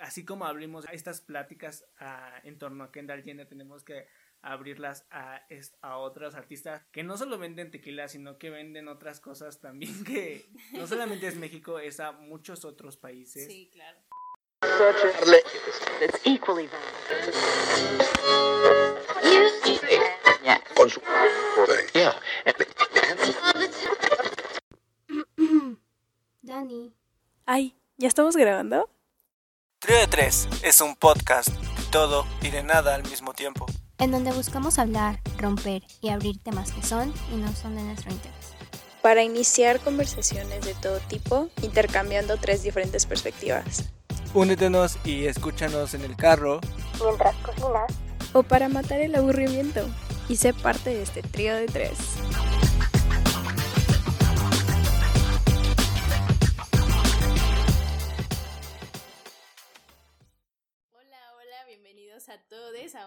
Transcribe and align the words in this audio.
así 0.00 0.24
como 0.24 0.44
abrimos 0.44 0.84
estas 0.92 1.20
pláticas 1.20 1.84
ah, 1.98 2.40
en 2.44 2.58
torno 2.58 2.84
a 2.84 2.92
Kendall 2.92 3.22
Jenner, 3.22 3.48
tenemos 3.48 3.84
que 3.84 4.06
abrirlas 4.42 5.06
a, 5.10 5.42
a 5.82 5.96
otros 5.98 6.34
artistas 6.34 6.84
que 6.92 7.02
no 7.02 7.16
solo 7.16 7.38
venden 7.38 7.70
tequila, 7.70 8.08
sino 8.08 8.38
que 8.38 8.50
venden 8.50 8.88
otras 8.88 9.20
cosas 9.20 9.60
también 9.60 10.04
que 10.04 10.48
no 10.72 10.86
solamente 10.86 11.26
es 11.26 11.36
México, 11.36 11.78
es 11.78 12.00
a 12.00 12.12
muchos 12.12 12.64
otros 12.64 12.96
países. 12.96 13.46
Sí, 13.46 13.70
claro. 13.72 13.98
Dani. 26.42 26.94
Ay, 27.46 27.76
¿ya 27.96 28.08
estamos 28.08 28.36
grabando? 28.36 28.90
Trio 29.88 30.00
de 30.00 30.06
Tres 30.06 30.46
es 30.62 30.82
un 30.82 30.94
podcast 30.96 31.48
de 31.48 31.82
todo 31.90 32.26
y 32.42 32.50
de 32.50 32.62
nada 32.62 32.94
al 32.94 33.04
mismo 33.04 33.32
tiempo. 33.32 33.64
En 33.96 34.10
donde 34.10 34.32
buscamos 34.32 34.78
hablar, 34.78 35.18
romper 35.38 35.82
y 36.02 36.10
abrir 36.10 36.38
temas 36.42 36.72
que 36.72 36.82
son 36.82 37.14
y 37.32 37.36
no 37.36 37.50
son 37.54 37.74
de 37.74 37.80
nuestro 37.84 38.12
interés. 38.12 38.52
Para 39.00 39.22
iniciar 39.22 39.80
conversaciones 39.80 40.60
de 40.60 40.74
todo 40.74 40.98
tipo, 41.08 41.48
intercambiando 41.62 42.36
tres 42.36 42.62
diferentes 42.62 43.06
perspectivas. 43.06 43.88
Únetenos 44.34 44.98
y 45.06 45.24
escúchanos 45.24 45.94
en 45.94 46.02
el 46.02 46.16
carro. 46.16 46.60
Mientras 47.02 47.34
cocinas. 47.36 47.90
O 48.34 48.42
para 48.42 48.68
matar 48.68 49.00
el 49.00 49.14
aburrimiento. 49.14 49.88
Y 50.28 50.36
sé 50.36 50.52
parte 50.52 50.90
de 50.90 51.02
este 51.02 51.22
trío 51.22 51.54
de 51.54 51.64
tres. 51.64 51.96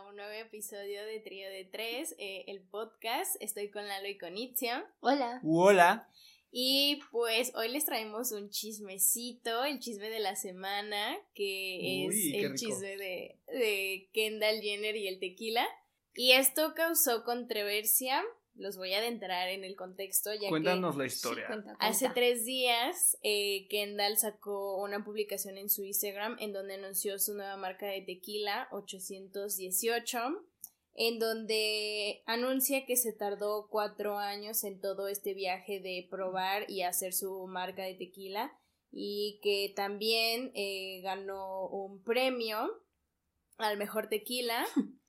A 0.01 0.09
un 0.09 0.15
nuevo 0.15 0.31
episodio 0.31 1.05
de 1.05 1.19
Trío 1.19 1.47
de 1.49 1.63
Tres, 1.65 2.15
eh, 2.17 2.45
el 2.47 2.61
podcast. 2.61 3.35
Estoy 3.39 3.69
con 3.69 3.87
Lalo 3.87 4.07
y 4.07 4.17
con 4.17 4.35
Itzia. 4.35 4.85
Hola. 4.99 5.39
Hola. 5.43 6.09
Y 6.51 7.01
pues 7.11 7.51
hoy 7.55 7.69
les 7.69 7.85
traemos 7.85 8.31
un 8.31 8.49
chismecito, 8.49 9.63
el 9.63 9.79
chisme 9.79 10.09
de 10.09 10.19
la 10.19 10.35
semana, 10.35 11.17
que 11.35 12.05
es 12.05 12.15
Uy, 12.15 12.35
el 12.35 12.43
rico. 12.43 12.55
chisme 12.55 12.97
de, 12.97 13.37
de 13.47 14.09
Kendall 14.13 14.61
Jenner 14.61 14.95
y 14.95 15.07
el 15.07 15.19
tequila. 15.19 15.67
Y 16.15 16.31
esto 16.31 16.73
causó 16.75 17.23
controversia. 17.23 18.23
Los 18.61 18.77
voy 18.77 18.93
a 18.93 18.99
adentrar 18.99 19.49
en 19.49 19.63
el 19.63 19.75
contexto, 19.75 20.31
ya 20.35 20.47
Cuéntanos 20.49 20.93
que 20.93 20.99
la 20.99 21.05
historia. 21.07 21.47
Cuenta, 21.47 21.75
hace 21.79 22.09
tres 22.09 22.45
días 22.45 23.17
eh, 23.23 23.67
Kendall 23.69 24.17
sacó 24.17 24.79
una 24.83 25.03
publicación 25.03 25.57
en 25.57 25.67
su 25.67 25.83
Instagram 25.83 26.37
en 26.39 26.53
donde 26.53 26.75
anunció 26.75 27.17
su 27.17 27.33
nueva 27.33 27.57
marca 27.57 27.87
de 27.87 28.01
tequila 28.01 28.67
818 28.71 30.19
en 30.93 31.17
donde 31.17 32.21
anuncia 32.27 32.85
que 32.85 32.97
se 32.97 33.13
tardó 33.13 33.67
cuatro 33.67 34.19
años 34.19 34.63
en 34.63 34.79
todo 34.79 35.07
este 35.07 35.33
viaje 35.33 35.79
de 35.79 36.07
probar 36.11 36.69
y 36.69 36.83
hacer 36.83 37.13
su 37.13 37.47
marca 37.47 37.83
de 37.83 37.95
tequila 37.95 38.53
y 38.91 39.39
que 39.41 39.73
también 39.75 40.51
eh, 40.53 41.01
ganó 41.01 41.65
un 41.67 42.03
premio 42.03 42.69
al 43.57 43.77
mejor 43.77 44.07
tequila 44.07 44.67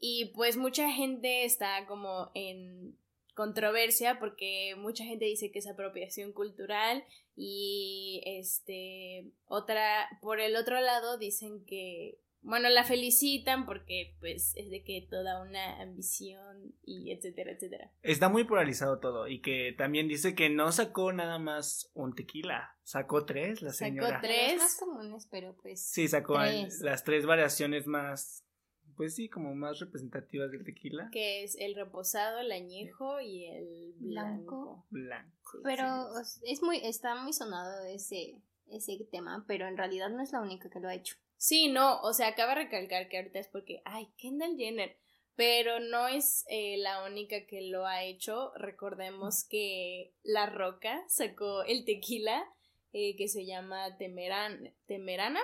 y 0.00 0.32
pues 0.34 0.56
mucha 0.56 0.90
gente 0.90 1.44
está 1.44 1.86
como 1.86 2.30
en 2.34 2.96
controversia 3.34 4.18
porque 4.18 4.74
mucha 4.76 5.04
gente 5.04 5.24
dice 5.24 5.50
que 5.52 5.60
es 5.60 5.68
apropiación 5.68 6.32
cultural 6.32 7.04
y 7.36 8.20
este 8.26 9.30
otra 9.46 10.08
por 10.20 10.40
el 10.40 10.56
otro 10.56 10.80
lado 10.80 11.18
dicen 11.18 11.64
que 11.64 12.18
bueno 12.40 12.68
la 12.68 12.82
felicitan 12.82 13.64
porque 13.64 14.16
pues 14.18 14.54
es 14.56 14.70
de 14.70 14.82
que 14.82 15.06
toda 15.08 15.40
una 15.40 15.80
ambición 15.80 16.74
y 16.84 17.12
etcétera 17.12 17.52
etcétera 17.52 17.92
Está 18.02 18.28
muy 18.28 18.42
polarizado 18.42 18.98
todo 18.98 19.28
y 19.28 19.40
que 19.40 19.72
también 19.78 20.08
dice 20.08 20.34
que 20.34 20.48
no 20.50 20.72
sacó 20.72 21.12
nada 21.12 21.38
más 21.38 21.90
un 21.94 22.14
tequila, 22.16 22.76
sacó 22.82 23.24
tres 23.24 23.62
la 23.62 23.72
Sacó 23.72 23.88
señora. 23.88 24.20
tres. 24.20 24.52
Los 24.54 24.62
más 24.62 24.76
comunes, 24.78 25.28
pero 25.30 25.56
pues. 25.62 25.84
Sí, 25.84 26.08
sacó 26.08 26.34
Tres. 26.40 26.80
las 26.80 27.04
tres 27.04 27.24
variaciones 27.26 27.86
más, 27.86 28.44
pues 28.98 29.14
sí, 29.14 29.30
como 29.30 29.54
más 29.54 29.78
representativas 29.78 30.50
del 30.52 30.64
tequila. 30.64 31.08
que 31.10 31.42
es 31.44 31.56
el 31.58 31.74
reposado 31.74 32.40
el 32.40 32.52
añejo 32.52 33.18
y 33.22 33.46
el 33.46 33.94
Blanco. 33.98 34.84
blanco, 34.90 35.30
Blanco. 35.50 35.52
Sí, 35.52 35.58
Pero 35.64 36.24
sí. 36.24 36.40
es 36.44 36.62
muy, 36.62 36.78
está 36.84 37.14
muy 37.14 37.32
sonado 37.32 37.86
ese, 37.86 38.42
ese 38.66 38.98
tema, 39.10 39.44
pero 39.48 39.66
en 39.66 39.78
realidad 39.78 40.10
no 40.10 40.22
es 40.22 40.32
la 40.32 40.42
única 40.42 40.68
que 40.68 40.80
lo 40.80 40.88
ha 40.88 40.94
hecho. 40.94 41.16
Sí, 41.36 41.68
no, 41.68 42.00
o 42.02 42.12
sea, 42.12 42.28
acaba 42.28 42.54
de 42.54 42.64
recalcar 42.64 43.08
que 43.08 43.16
ahorita 43.16 43.38
es 43.38 43.48
porque, 43.48 43.80
ay, 43.86 44.08
Kendall 44.18 44.56
Jenner, 44.56 44.96
pero 45.36 45.78
no 45.78 46.08
es 46.08 46.44
eh, 46.48 46.76
la 46.78 47.04
única 47.04 47.46
que 47.46 47.62
lo 47.62 47.86
ha 47.86 48.02
hecho. 48.02 48.52
Recordemos 48.56 49.44
que 49.48 50.12
La 50.24 50.46
Roca 50.46 51.04
sacó 51.06 51.62
el 51.62 51.84
tequila 51.84 52.44
eh, 52.92 53.14
que 53.16 53.28
se 53.28 53.46
llama 53.46 53.96
Temeran 53.98 54.74
Temerana. 54.86 55.40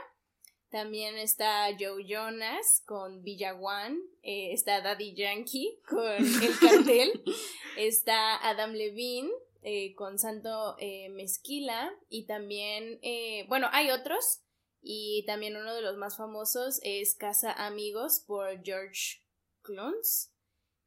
También 0.75 1.17
está 1.17 1.69
Joe 1.79 2.05
Jonas 2.05 2.83
con 2.85 3.23
Villaguan, 3.23 3.97
eh, 4.25 4.53
está 4.53 4.81
Daddy 4.81 5.15
Yankee 5.15 5.79
con 5.89 6.05
El 6.05 6.59
Cartel, 6.61 7.23
está 7.77 8.35
Adam 8.45 8.73
Levine 8.73 9.31
eh, 9.63 9.95
con 9.95 10.19
Santo 10.19 10.75
eh, 10.81 11.11
Mezquila 11.11 11.97
y 12.09 12.27
también, 12.27 12.99
eh, 13.03 13.47
bueno, 13.49 13.69
hay 13.71 13.93
otros, 13.93 14.43
y 14.83 15.23
también 15.29 15.57
uno 15.57 15.77
de 15.77 15.83
los 15.83 15.97
más 15.97 16.17
famosos 16.17 16.81
es 16.83 17.15
Casa 17.15 17.53
Amigos 17.53 18.25
por 18.27 18.61
George 18.65 19.23
Clooney. 19.63 19.95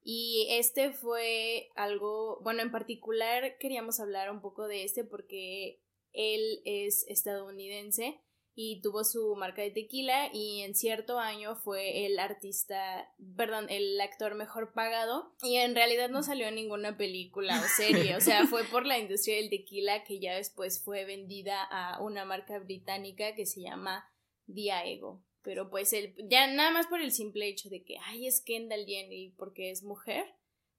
Y 0.04 0.48
este 0.50 0.92
fue 0.92 1.70
algo, 1.78 2.42
bueno, 2.42 2.62
en 2.62 2.74
particular 2.74 3.58
queríamos 3.58 4.02
hablar 4.02 4.32
un 4.32 4.42
poco 4.42 4.68
de 4.68 4.84
este 4.84 5.06
porque 5.06 5.82
él 6.12 6.62
es 6.66 7.06
estadounidense 7.08 8.22
y 8.60 8.82
tuvo 8.82 9.04
su 9.04 9.36
marca 9.36 9.62
de 9.62 9.70
tequila 9.70 10.32
y 10.34 10.62
en 10.62 10.74
cierto 10.74 11.20
año 11.20 11.56
fue 11.56 12.08
el 12.08 12.18
artista, 12.18 13.08
perdón, 13.36 13.68
el 13.70 14.02
actor 14.02 14.34
mejor 14.34 14.74
pagado 14.74 15.32
y 15.44 15.58
en 15.58 15.76
realidad 15.76 16.10
no 16.10 16.24
salió 16.24 16.48
en 16.48 16.56
ninguna 16.56 16.98
película 16.98 17.62
o 17.64 17.68
serie, 17.68 18.16
o 18.16 18.20
sea, 18.20 18.48
fue 18.48 18.64
por 18.64 18.88
la 18.88 18.98
industria 18.98 19.36
del 19.36 19.52
tequila 19.52 20.04
que 20.04 20.20
ya 20.20 20.34
después 20.34 20.84
fue 20.84 21.06
vendida 21.06 21.62
a 21.70 22.02
una 22.02 22.26
marca 22.26 22.58
británica 22.58 23.36
que 23.36 23.46
se 23.46 23.62
llama 23.62 24.12
Diageo. 24.48 25.24
Pero 25.44 25.70
pues 25.70 25.94
el, 25.94 26.16
ya 26.28 26.48
nada 26.48 26.72
más 26.72 26.88
por 26.88 27.00
el 27.00 27.12
simple 27.12 27.48
hecho 27.48 27.70
de 27.70 27.84
que, 27.84 27.98
ay, 28.08 28.26
es 28.26 28.42
Kendall 28.42 28.88
Jenner 28.88 29.14
y 29.14 29.30
porque 29.38 29.70
es 29.70 29.84
mujer, 29.84 30.26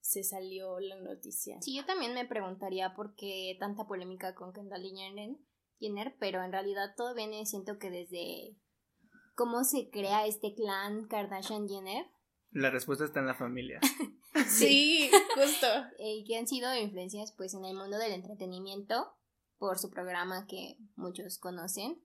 se 0.00 0.24
salió 0.24 0.80
la 0.80 0.96
noticia. 0.96 1.62
Sí, 1.62 1.76
yo 1.76 1.84
también 1.84 2.12
me 2.12 2.26
preguntaría 2.26 2.92
por 2.96 3.14
qué 3.14 3.56
tanta 3.60 3.86
polémica 3.86 4.34
con 4.34 4.52
Kendall 4.52 4.82
Jenner, 4.82 5.36
Jenner, 5.78 6.16
pero 6.18 6.42
en 6.42 6.52
realidad 6.52 6.94
todo 6.96 7.14
viene, 7.14 7.46
siento 7.46 7.78
que 7.78 7.90
desde 7.90 8.56
cómo 9.34 9.64
se 9.64 9.90
crea 9.90 10.26
este 10.26 10.54
clan 10.54 11.08
Kardashian-Jenner, 11.08 12.06
La 12.50 12.70
respuesta 12.70 13.04
está 13.04 13.20
en 13.20 13.26
la 13.26 13.34
familia. 13.34 13.80
Sí, 14.46 15.10
justo. 15.34 15.66
eh, 15.98 16.22
que 16.26 16.36
han 16.36 16.46
sido 16.46 16.72
influencias 16.76 17.32
pues 17.36 17.54
en 17.54 17.64
el 17.64 17.74
mundo 17.74 17.98
del 17.98 18.12
entretenimiento 18.12 19.12
por 19.58 19.78
su 19.78 19.90
programa 19.90 20.46
que 20.46 20.76
muchos 20.94 21.38
conocen 21.38 22.00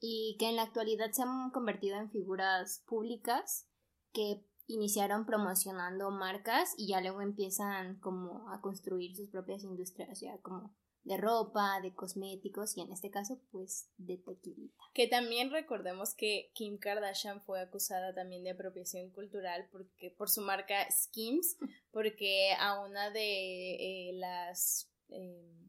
y 0.00 0.36
que 0.38 0.48
en 0.48 0.56
la 0.56 0.62
actualidad 0.62 1.10
se 1.12 1.22
han 1.22 1.50
convertido 1.50 1.96
en 1.96 2.10
figuras 2.10 2.82
públicas 2.86 3.68
que 4.12 4.46
iniciaron 4.66 5.26
promocionando 5.26 6.10
marcas 6.10 6.74
y 6.78 6.88
ya 6.88 7.00
luego 7.00 7.20
empiezan 7.20 7.98
como 8.00 8.50
a 8.50 8.60
construir 8.62 9.14
sus 9.14 9.28
propias 9.28 9.62
industrias 9.64 10.20
ya 10.20 10.38
como 10.40 10.74
de 11.04 11.18
ropa, 11.18 11.80
de 11.82 11.94
cosméticos 11.94 12.76
y 12.76 12.80
en 12.80 12.90
este 12.92 13.10
caso 13.10 13.38
pues 13.52 13.90
de 13.98 14.16
tequilita. 14.16 14.82
Que 14.94 15.06
también 15.06 15.50
recordemos 15.50 16.14
que 16.14 16.50
Kim 16.54 16.78
Kardashian 16.78 17.42
fue 17.42 17.60
acusada 17.60 18.14
también 18.14 18.42
de 18.42 18.50
apropiación 18.50 19.10
cultural 19.10 19.68
porque 19.70 20.10
por 20.10 20.30
su 20.30 20.40
marca 20.40 20.90
Skims, 20.90 21.56
porque 21.92 22.52
a 22.58 22.80
una 22.80 23.10
de 23.10 24.08
eh, 24.08 24.12
las 24.14 24.90
eh, 25.10 25.64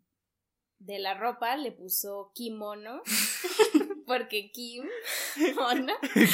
de 0.80 1.00
la 1.00 1.16
ropa 1.16 1.58
le 1.58 1.72
puso 1.72 2.32
kimono, 2.36 3.02
porque 4.06 4.52
Kim 4.52 4.86
mono 5.56 5.94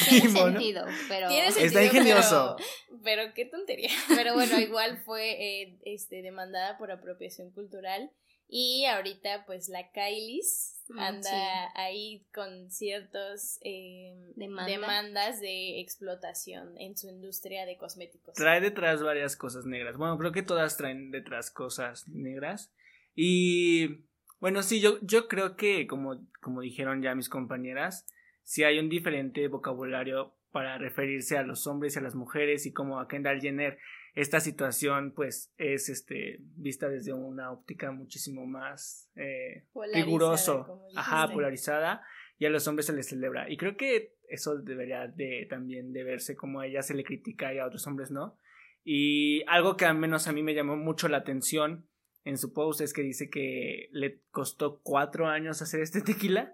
Tiene 0.09 0.30
sentido, 0.30 0.86
pero 1.07 1.30
tiene 1.30 1.48
Está 1.48 1.83
ingenioso. 1.83 2.56
Pero, 2.57 3.01
pero 3.03 3.33
qué 3.33 3.45
tontería. 3.45 3.92
Pero 4.09 4.33
bueno, 4.33 4.59
igual 4.59 5.01
fue 5.06 5.62
eh, 5.62 5.80
este 5.86 6.21
demandada 6.21 6.77
por 6.77 6.92
apropiación 6.92 7.51
cultural. 7.51 8.12
Y 8.51 8.86
ahorita, 8.86 9.45
pues 9.48 9.69
la 9.69 9.92
Kylie's 9.92 10.81
Mm, 10.94 11.00
anda 11.00 11.30
sí. 11.30 11.71
ahí 11.75 12.25
con 12.33 12.69
ciertos 12.69 13.59
eh, 13.63 14.13
Demanda. 14.36 14.69
demandas 14.71 15.39
de 15.39 15.80
explotación 15.80 16.77
en 16.77 16.98
su 16.98 17.09
industria 17.09 17.65
de 17.65 17.77
cosméticos. 17.77 18.36
Trae 18.36 18.59
detrás 18.62 19.01
varias 19.01 19.36
cosas 19.36 19.65
negras. 19.65 19.98
Bueno, 19.98 20.18
creo 20.18 20.31
que 20.31 20.44
todas 20.44 20.77
traen 20.77 21.12
detrás 21.12 21.51
cosas 21.51 22.07
negras. 22.09 22.74
Y 23.15 24.03
bueno, 24.39 24.63
sí, 24.63 24.81
yo, 24.81 25.00
yo 25.01 25.27
creo 25.27 25.56
que, 25.56 25.88
como, 25.88 26.25
como 26.42 26.62
dijeron 26.62 27.01
ya 27.01 27.15
mis 27.15 27.30
compañeras, 27.30 28.07
si 28.44 28.63
hay 28.63 28.80
un 28.80 28.89
diferente 28.89 29.48
vocabulario 29.48 30.33
para 30.51 30.77
referirse 30.77 31.38
a 31.38 31.44
los 31.44 31.68
hombres 31.68 31.95
y 31.95 32.00
a 32.00 32.01
las 32.01 32.15
mujeres 32.15 32.65
y 32.65 32.74
como 32.74 33.00
a 33.00 33.07
Kendall 33.07 33.39
Jenner 33.39 33.77
esta 34.13 34.40
situación 34.40 35.13
pues 35.16 35.54
es 35.58 35.90
este 35.90 36.38
vista 36.56 36.90
desde 36.90 37.13
una 37.13 37.52
óptica 37.52 37.92
muchísimo 37.92 38.46
más 38.46 39.10
eh, 39.16 39.66
riguroso, 39.94 40.86
ajá, 40.96 41.31
polarizada 41.31 42.04
y 42.38 42.46
a 42.46 42.50
los 42.50 42.68
hombres 42.68 42.88
se 42.88 42.94
les 42.94 43.08
celebra. 43.08 43.50
Y 43.50 43.58
creo 43.58 43.78
que 43.78 44.16
eso 44.28 44.58
debería 44.58 45.08
de 45.08 45.48
también 45.50 45.94
de 45.94 46.04
verse 46.04 46.36
como 46.36 46.60
a 46.60 46.68
ella 46.68 46.81
se 46.81 46.94
le 46.94 47.04
critica 47.04 47.54
y 47.54 47.60
a 47.60 47.66
otros 47.66 47.86
hombres 47.88 48.12
no 48.12 48.38
y 48.84 49.44
algo 49.48 49.78
que 49.78 49.86
al 49.86 49.98
menos 49.98 50.28
a 50.28 50.31
mí 50.31 50.42
me 50.42 50.56
llamó 50.56 50.75
mucho 50.75 51.08
la 51.08 51.18
atención 51.18 51.88
en 52.24 52.38
su 52.38 52.54
post 52.54 52.81
es 52.81 52.94
que 52.94 53.02
dice 53.02 53.30
que 53.30 53.90
le 53.92 54.22
costó 54.31 54.80
cuatro 54.81 55.28
años 55.28 55.62
hacer 55.62 55.81
este 55.81 56.02
tequila 56.02 56.54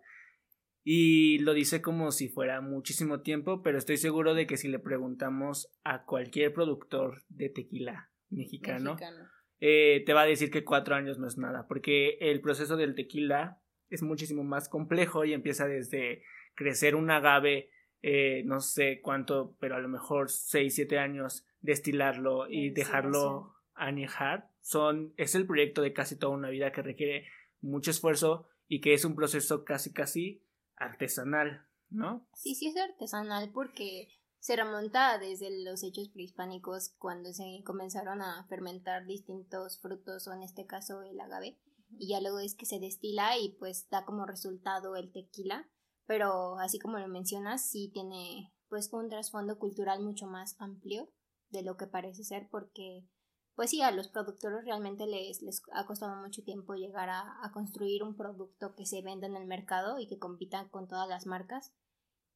y 0.89 1.39
lo 1.39 1.53
dice 1.53 1.81
como 1.81 2.13
si 2.13 2.29
fuera 2.29 2.61
muchísimo 2.61 3.19
tiempo, 3.19 3.61
pero 3.61 3.77
estoy 3.77 3.97
seguro 3.97 4.33
de 4.33 4.47
que 4.47 4.55
si 4.55 4.69
le 4.69 4.79
preguntamos 4.79 5.69
a 5.83 6.05
cualquier 6.05 6.53
productor 6.53 7.23
de 7.27 7.49
tequila 7.49 8.09
mexicano, 8.29 8.95
Eh, 9.59 10.03
te 10.05 10.13
va 10.13 10.21
a 10.21 10.25
decir 10.25 10.49
que 10.49 10.63
cuatro 10.63 10.95
años 10.95 11.19
no 11.19 11.27
es 11.27 11.37
nada, 11.37 11.67
porque 11.67 12.17
el 12.21 12.39
proceso 12.39 12.77
del 12.77 12.95
tequila 12.95 13.61
es 13.89 14.01
muchísimo 14.01 14.45
más 14.45 14.69
complejo 14.69 15.25
y 15.25 15.33
empieza 15.33 15.67
desde 15.67 16.23
crecer 16.55 16.95
un 16.95 17.11
agave, 17.11 17.69
eh, 18.01 18.43
no 18.45 18.61
sé 18.61 19.01
cuánto, 19.01 19.57
pero 19.59 19.75
a 19.75 19.81
lo 19.81 19.89
mejor 19.89 20.29
seis, 20.29 20.75
siete 20.75 20.99
años, 20.99 21.45
destilarlo 21.59 22.49
y 22.49 22.69
dejarlo 22.69 23.55
añejar. 23.73 24.51
Son, 24.61 25.13
es 25.17 25.35
el 25.35 25.47
proyecto 25.47 25.81
de 25.81 25.91
casi 25.91 26.17
toda 26.17 26.31
una 26.33 26.49
vida 26.49 26.71
que 26.71 26.81
requiere 26.81 27.27
mucho 27.59 27.91
esfuerzo 27.91 28.47
y 28.69 28.79
que 28.79 28.93
es 28.93 29.03
un 29.03 29.17
proceso 29.17 29.65
casi 29.65 29.91
casi 29.91 30.46
artesanal, 30.77 31.65
¿no? 31.89 32.27
Sí, 32.33 32.55
sí 32.55 32.67
es 32.67 32.77
artesanal 32.77 33.51
porque 33.51 34.09
se 34.39 34.55
remonta 34.55 35.17
desde 35.17 35.63
los 35.63 35.83
hechos 35.83 36.09
prehispánicos 36.09 36.95
cuando 36.99 37.33
se 37.33 37.61
comenzaron 37.65 38.21
a 38.21 38.45
fermentar 38.47 39.05
distintos 39.05 39.79
frutos 39.81 40.27
o 40.27 40.33
en 40.33 40.43
este 40.43 40.65
caso 40.65 41.01
el 41.01 41.19
agave 41.19 41.59
y 41.97 42.09
ya 42.09 42.21
luego 42.21 42.39
es 42.39 42.55
que 42.55 42.65
se 42.65 42.79
destila 42.79 43.37
y 43.37 43.57
pues 43.59 43.89
da 43.89 44.05
como 44.05 44.25
resultado 44.25 44.95
el 44.95 45.11
tequila 45.11 45.69
pero 46.05 46.59
así 46.59 46.79
como 46.79 46.99
lo 46.99 47.07
mencionas 47.07 47.69
sí 47.69 47.89
tiene 47.93 48.53
pues 48.69 48.91
un 48.93 49.09
trasfondo 49.09 49.57
cultural 49.57 50.01
mucho 50.01 50.27
más 50.27 50.55
amplio 50.59 51.11
de 51.49 51.63
lo 51.63 51.77
que 51.77 51.87
parece 51.87 52.23
ser 52.23 52.47
porque 52.49 53.07
pues 53.57 53.71
sí, 53.71 53.81
a 53.81 53.89
los 53.89 54.07
productores 54.07 54.63
realmente 54.65 55.07
les, 55.07 55.41
les 55.41 55.63
ha 55.73 55.87
costado 55.87 56.15
mucho 56.21 56.43
tiempo 56.43 56.75
llegar 56.75 57.09
a, 57.09 57.41
construir 57.51 58.03
un 58.03 58.15
producto 58.15 58.75
que 58.75 58.85
se 58.85 59.01
venda 59.01 59.25
en 59.25 59.35
el 59.35 59.47
mercado 59.47 59.97
y 59.97 60.05
que 60.05 60.19
compita 60.19 60.69
con 60.69 60.87
todas 60.87 61.09
las 61.09 61.25
marcas. 61.25 61.73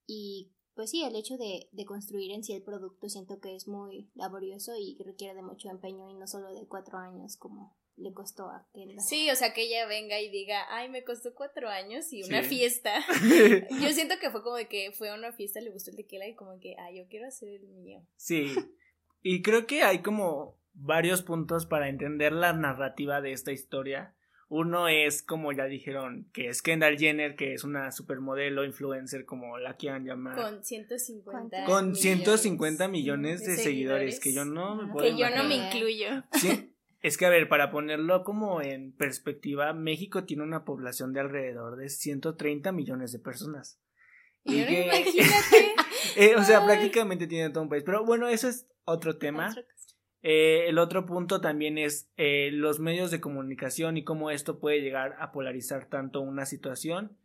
Y 0.07 0.51
pues 0.73 0.89
sí, 0.89 1.03
el 1.03 1.15
hecho 1.15 1.37
de, 1.37 1.69
de, 1.71 1.85
construir 1.85 2.31
en 2.31 2.43
sí 2.43 2.53
el 2.53 2.63
producto 2.63 3.07
siento 3.07 3.39
que 3.39 3.55
es 3.55 3.67
muy 3.67 4.09
laborioso 4.15 4.73
y 4.75 4.97
requiere 5.05 5.35
de 5.35 5.43
mucho 5.43 5.69
empeño 5.69 6.09
y 6.09 6.15
no 6.15 6.25
solo 6.25 6.51
de 6.55 6.65
cuatro 6.67 6.97
años 6.97 7.37
como 7.37 7.77
le 7.97 8.13
costó 8.13 8.45
a 8.49 8.67
Kendall. 8.73 8.99
Sí, 8.99 9.29
o 9.29 9.35
sea, 9.35 9.53
que 9.53 9.61
ella 9.61 9.85
venga 9.85 10.19
y 10.19 10.31
diga, 10.31 10.65
ay, 10.69 10.89
me 10.89 11.03
costó 11.03 11.35
cuatro 11.35 11.69
años 11.69 12.11
y 12.11 12.23
una 12.23 12.41
fiesta. 12.41 12.93
yo 13.79 13.89
siento 13.91 14.15
que 14.19 14.31
fue 14.31 14.41
como 14.41 14.55
de 14.55 14.67
que 14.67 14.91
fue 14.91 15.11
a 15.11 15.13
una 15.13 15.33
fiesta, 15.33 15.61
le 15.61 15.69
gustó 15.69 15.91
el 15.91 15.97
tequila 15.97 16.27
y 16.27 16.33
como 16.33 16.59
que, 16.59 16.75
ay, 16.79 16.97
yo 16.97 17.07
quiero 17.09 17.27
hacer 17.27 17.49
el 17.49 17.67
mío. 17.67 18.01
Sí, 18.15 18.55
y 19.21 19.43
creo 19.43 19.67
que 19.67 19.83
hay 19.83 20.01
como 20.01 20.60
varios 20.73 21.21
puntos 21.21 21.65
para 21.65 21.89
entender 21.89 22.33
la 22.33 22.53
narrativa 22.53 23.21
de 23.21 23.31
esta 23.31 23.51
historia. 23.51 24.13
Uno 24.49 24.89
es, 24.89 25.23
como 25.23 25.53
ya 25.53 25.63
dijeron, 25.65 26.27
que 26.33 26.49
es 26.49 26.61
Kendall 26.61 26.97
Jenner, 26.97 27.37
que 27.37 27.53
es 27.53 27.63
una 27.63 27.91
supermodelo, 27.91 28.65
influencer, 28.65 29.23
como 29.23 29.57
la 29.57 29.77
quieran 29.77 30.03
llamar. 30.03 30.35
Con 30.35 30.61
150 30.63 31.63
Con 31.63 31.91
millones 31.91 32.01
150 32.01 32.87
millones 32.89 33.45
de, 33.45 33.55
seguidores, 33.55 34.19
que 34.19 34.33
yo 34.33 34.43
no 34.43 34.75
me 34.75 34.91
puedo 34.91 35.05
Que 35.05 35.17
yo 35.17 35.29
no 35.29 35.45
me 35.45 35.55
incluyo. 35.55 36.23
Sí. 36.33 36.73
Es 37.01 37.17
que, 37.17 37.25
a 37.25 37.29
ver, 37.29 37.47
para 37.47 37.71
ponerlo 37.71 38.23
como 38.23 38.61
en 38.61 38.91
perspectiva, 38.91 39.73
México 39.73 40.25
tiene 40.25 40.43
una 40.43 40.65
población 40.65 41.13
de 41.13 41.21
alrededor 41.21 41.77
de 41.77 41.89
130 41.89 42.71
millones 42.73 43.11
de 43.11 43.19
personas. 43.19 43.79
Y, 44.43 44.61
imagínate. 44.61 45.75
Eh, 46.17 46.35
o 46.35 46.43
sea, 46.43 46.65
prácticamente 46.65 47.25
tiene 47.27 47.51
todo 47.51 47.63
un 47.63 47.69
país. 47.69 47.83
Pero 47.85 48.03
bueno, 48.03 48.27
eso 48.27 48.49
es 48.49 48.67
otro 48.83 49.17
tema. 49.17 49.55
Eh, 50.23 50.65
el 50.67 50.77
otro 50.77 51.05
punto 51.05 51.41
también 51.41 51.77
es 51.77 52.11
eh, 52.17 52.49
los 52.51 52.79
medios 52.79 53.09
de 53.09 53.21
comunicación 53.21 53.97
y 53.97 54.03
cómo 54.03 54.29
esto 54.29 54.59
puede 54.59 54.81
llegar 54.81 55.15
a 55.19 55.31
polarizar 55.31 55.85
tanto 55.85 56.21
una 56.21 56.45
situación. 56.45 57.17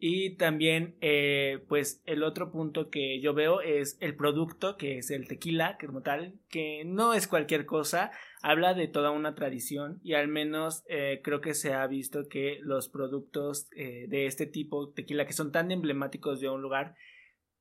Y 0.00 0.36
también, 0.36 0.94
eh, 1.00 1.64
pues, 1.68 2.02
el 2.06 2.22
otro 2.22 2.52
punto 2.52 2.88
que 2.88 3.20
yo 3.20 3.34
veo 3.34 3.60
es 3.60 3.96
el 4.00 4.14
producto, 4.14 4.76
que 4.76 4.98
es 4.98 5.10
el 5.10 5.26
tequila, 5.26 5.76
que 5.76 5.88
como 5.88 6.02
tal, 6.02 6.34
que 6.50 6.84
no 6.84 7.14
es 7.14 7.26
cualquier 7.26 7.66
cosa, 7.66 8.12
habla 8.40 8.74
de 8.74 8.86
toda 8.86 9.10
una 9.10 9.34
tradición 9.34 9.98
y 10.04 10.14
al 10.14 10.28
menos 10.28 10.84
creo 11.24 11.40
que 11.40 11.52
se 11.54 11.74
ha 11.74 11.84
visto 11.88 12.28
que 12.28 12.58
los 12.60 12.88
productos 12.88 13.68
de 13.70 14.26
este 14.26 14.46
tipo, 14.46 14.90
tequila, 14.90 15.26
que 15.26 15.32
son 15.32 15.50
tan 15.50 15.72
emblemáticos 15.72 16.38
de 16.38 16.48
un 16.48 16.62
lugar, 16.62 16.94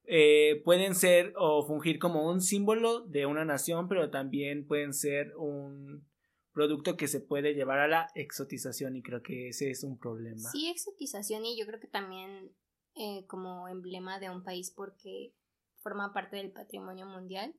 eh, 0.08 0.62
pueden 0.64 0.96
ser 0.96 1.34
o 1.38 1.66
fungir 1.66 2.00
como 2.00 2.30
un 2.30 2.42
símbolo 2.42 3.02
de 3.02 3.26
una 3.26 3.44
nación, 3.44 3.90
pero 3.90 4.10
también 4.10 4.66
pueden 4.66 4.94
ser 4.94 5.36
un 5.36 6.08
producto 6.54 6.96
que 6.96 7.08
se 7.08 7.20
puede 7.20 7.54
llevar 7.54 7.80
a 7.80 7.88
la 7.88 8.10
exotización 8.16 8.96
y 8.96 9.04
creo 9.04 9.22
que 9.22 9.50
ese 9.50 9.70
es 9.70 9.84
un 9.84 10.00
problema. 10.00 10.50
Sí, 10.50 10.70
exotización 10.70 11.46
y 11.46 11.60
yo 11.60 11.68
creo 11.68 11.80
que 11.80 11.88
también 11.88 12.56
eh, 12.96 13.28
como 13.28 13.68
emblema 13.68 14.20
de 14.20 14.30
un 14.30 14.44
país 14.44 14.72
porque 14.76 15.36
forma 15.84 16.14
parte 16.14 16.38
del 16.38 16.52
patrimonio 16.52 17.06
mundial. 17.06 17.54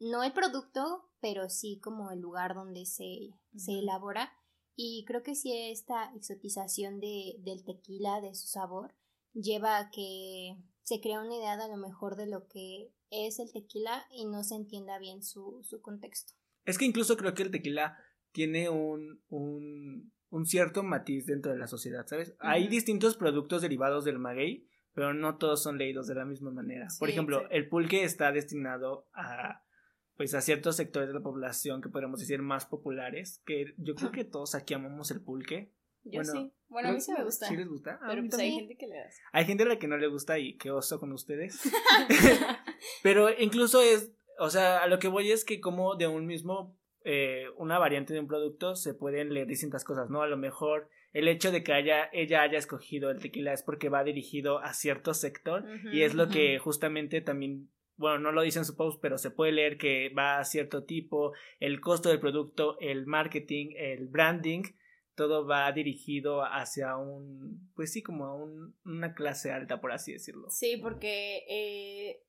No 0.00 0.24
el 0.24 0.32
producto, 0.32 1.10
pero 1.20 1.48
sí 1.50 1.80
como 1.80 2.10
el 2.10 2.20
lugar 2.20 2.54
donde 2.54 2.86
se, 2.86 3.34
se 3.54 3.78
elabora. 3.78 4.32
Y 4.74 5.04
creo 5.06 5.22
que 5.22 5.34
sí 5.34 5.52
esta 5.52 6.12
exotización 6.16 6.98
de, 6.98 7.36
del 7.40 7.64
tequila, 7.64 8.20
de 8.20 8.34
su 8.34 8.48
sabor, 8.48 8.94
lleva 9.32 9.78
a 9.78 9.90
que 9.90 10.56
se 10.90 11.00
crea 11.00 11.20
una 11.20 11.36
idea 11.36 11.56
de 11.56 11.62
a 11.62 11.68
lo 11.68 11.76
mejor 11.76 12.16
de 12.16 12.26
lo 12.26 12.48
que 12.48 12.90
es 13.10 13.38
el 13.38 13.52
tequila 13.52 14.06
y 14.10 14.26
no 14.26 14.42
se 14.42 14.56
entienda 14.56 14.98
bien 14.98 15.22
su, 15.22 15.62
su 15.62 15.80
contexto. 15.80 16.32
Es 16.64 16.78
que 16.78 16.84
incluso 16.84 17.16
creo 17.16 17.32
que 17.32 17.44
el 17.44 17.52
tequila 17.52 17.96
tiene 18.32 18.68
un, 18.68 19.22
un, 19.28 20.12
un 20.30 20.46
cierto 20.46 20.82
matiz 20.82 21.26
dentro 21.26 21.52
de 21.52 21.58
la 21.58 21.68
sociedad, 21.68 22.08
¿sabes? 22.08 22.34
Hay 22.40 22.66
distintos 22.66 23.16
productos 23.16 23.62
derivados 23.62 24.04
del 24.04 24.18
maguey, 24.18 24.66
pero 24.92 25.14
no 25.14 25.38
todos 25.38 25.62
son 25.62 25.78
leídos 25.78 26.08
de 26.08 26.16
la 26.16 26.24
misma 26.24 26.50
manera. 26.50 26.88
Por 26.98 27.08
ejemplo, 27.08 27.48
el 27.50 27.68
pulque 27.68 28.02
está 28.02 28.32
destinado 28.32 29.08
a 29.14 29.62
pues 30.16 30.34
a 30.34 30.40
ciertos 30.40 30.76
sectores 30.76 31.08
de 31.08 31.14
la 31.14 31.22
población 31.22 31.80
que 31.80 31.88
podríamos 31.88 32.18
decir 32.18 32.42
más 32.42 32.66
populares, 32.66 33.40
que 33.46 33.74
yo 33.78 33.94
creo 33.94 34.10
que 34.10 34.24
todos 34.24 34.54
aquí 34.56 34.74
amamos 34.74 35.10
el 35.12 35.22
pulque, 35.22 35.72
yo 36.04 36.24
sí. 36.24 36.52
Bueno, 36.68 36.90
a 36.90 36.92
mí 36.92 37.00
sí 37.00 37.12
me 37.12 37.24
gusta. 37.24 37.46
¿Sí 37.46 37.56
les 37.56 37.68
gusta? 37.68 37.98
pero 38.06 38.22
pues 38.22 38.38
hay 38.38 38.52
gente 38.52 38.76
que 38.76 38.86
le 38.86 38.96
da. 38.96 39.04
Hay 39.32 39.44
gente 39.44 39.64
a 39.64 39.66
la 39.66 39.78
que 39.78 39.88
no 39.88 39.96
le 39.96 40.06
gusta 40.06 40.38
y 40.38 40.56
qué 40.56 40.70
oso 40.70 41.00
con 41.00 41.12
ustedes. 41.12 41.60
pero 43.02 43.28
incluso 43.38 43.80
es, 43.80 44.12
o 44.38 44.50
sea, 44.50 44.78
a 44.78 44.86
lo 44.86 44.98
que 44.98 45.08
voy 45.08 45.32
es 45.32 45.44
que 45.44 45.60
como 45.60 45.96
de 45.96 46.06
un 46.06 46.26
mismo, 46.26 46.76
eh, 47.04 47.46
una 47.56 47.78
variante 47.78 48.14
de 48.14 48.20
un 48.20 48.28
producto 48.28 48.76
se 48.76 48.94
pueden 48.94 49.34
leer 49.34 49.46
distintas 49.46 49.84
cosas, 49.84 50.10
¿no? 50.10 50.22
A 50.22 50.28
lo 50.28 50.36
mejor 50.36 50.88
el 51.12 51.26
hecho 51.26 51.50
de 51.50 51.64
que 51.64 51.72
haya, 51.72 52.08
ella 52.12 52.42
haya 52.42 52.58
escogido 52.58 53.10
el 53.10 53.20
tequila 53.20 53.52
es 53.52 53.62
porque 53.62 53.88
va 53.88 54.04
dirigido 54.04 54.60
a 54.60 54.72
cierto 54.74 55.12
sector 55.12 55.64
y 55.92 56.02
es 56.02 56.14
lo 56.14 56.28
que 56.28 56.58
justamente 56.60 57.20
también 57.20 57.68
bueno, 58.00 58.18
no 58.18 58.32
lo 58.32 58.40
dice 58.40 58.58
en 58.58 58.64
su 58.64 58.76
post, 58.76 58.98
pero 59.02 59.18
se 59.18 59.30
puede 59.30 59.52
leer 59.52 59.76
que 59.76 60.08
va 60.08 60.38
a 60.38 60.44
cierto 60.44 60.84
tipo, 60.84 61.34
el 61.58 61.82
costo 61.82 62.08
del 62.08 62.18
producto, 62.18 62.78
el 62.80 63.06
marketing, 63.06 63.74
el 63.76 64.08
branding, 64.08 64.62
todo 65.20 65.46
va 65.46 65.70
dirigido 65.70 66.44
hacia 66.44 66.96
un, 66.96 67.70
pues 67.76 67.92
sí, 67.92 68.02
como 68.02 68.24
a 68.24 68.34
un, 68.34 68.74
una 68.86 69.12
clase 69.12 69.52
alta, 69.52 69.78
por 69.78 69.92
así 69.92 70.14
decirlo. 70.14 70.48
Sí, 70.48 70.78
porque 70.78 71.44
eh, 71.46 72.24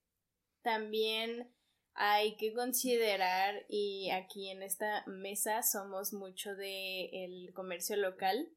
también 0.62 1.56
hay 1.94 2.36
que 2.36 2.54
considerar, 2.54 3.66
y 3.70 4.10
aquí 4.10 4.50
en 4.50 4.62
esta 4.62 5.06
mesa 5.08 5.64
somos 5.64 6.12
mucho 6.12 6.54
de 6.56 7.06
el 7.24 7.54
comercio 7.54 7.96
local, 7.96 8.50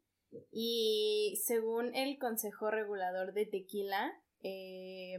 y 0.51 1.41
según 1.47 1.95
el 1.95 2.19
Consejo 2.19 2.73
Regulador 2.73 3.35
de 3.35 3.47
Tequila, 3.47 4.21
eh, 4.43 5.15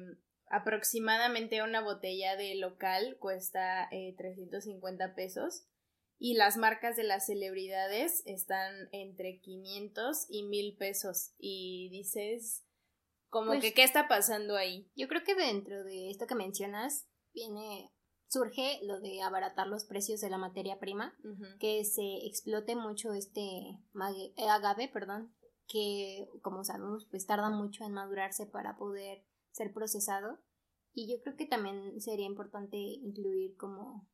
aproximadamente 0.50 1.64
una 1.64 1.80
botella 1.80 2.36
de 2.36 2.56
local 2.56 3.16
cuesta 3.22 3.88
eh, 3.94 4.14
350 4.18 5.16
pesos 5.16 5.70
y 6.18 6.36
las 6.36 6.58
marcas 6.58 6.96
de 6.96 7.04
las 7.04 7.26
celebridades 7.26 8.24
están 8.26 8.90
entre 8.92 9.40
500 9.40 10.26
y 10.30 10.44
1000 10.44 10.78
pesos. 10.78 11.34
Y 11.38 11.90
dices, 11.92 12.64
como 13.30 13.52
que, 13.52 13.60
pues 13.60 13.74
¿qué 13.74 13.84
está 13.84 14.08
pasando 14.08 14.56
ahí? 14.56 14.90
Yo 14.96 15.08
creo 15.08 15.24
que 15.24 15.36
dentro 15.36 15.84
de 15.84 16.10
esto 16.10 16.26
que 16.28 16.36
mencionas, 16.36 17.08
viene, 17.34 17.92
surge 18.28 18.80
lo 18.84 19.00
de 19.02 19.22
abaratar 19.22 19.68
los 19.68 19.86
precios 19.86 20.22
de 20.22 20.30
la 20.30 20.38
materia 20.38 20.80
prima, 20.80 21.18
que 21.60 21.84
se 21.84 22.26
explote 22.26 22.76
mucho 22.76 23.14
este 23.14 23.42
eh, 23.42 24.50
agave, 24.50 24.88
perdón, 24.88 25.36
que 25.68 26.30
como 26.42 26.64
sabemos, 26.64 27.08
pues 27.10 27.26
tarda 27.26 27.50
mucho 27.50 27.84
en 27.84 27.94
madurarse 27.94 28.46
para 28.46 28.78
poder 28.78 29.26
ser 29.52 29.74
procesado. 29.74 30.40
Y 30.94 31.12
yo 31.12 31.22
creo 31.22 31.36
que 31.36 31.46
también 31.46 32.00
sería 32.00 32.26
importante 32.26 32.78
incluir 32.78 33.58
como 33.58 34.08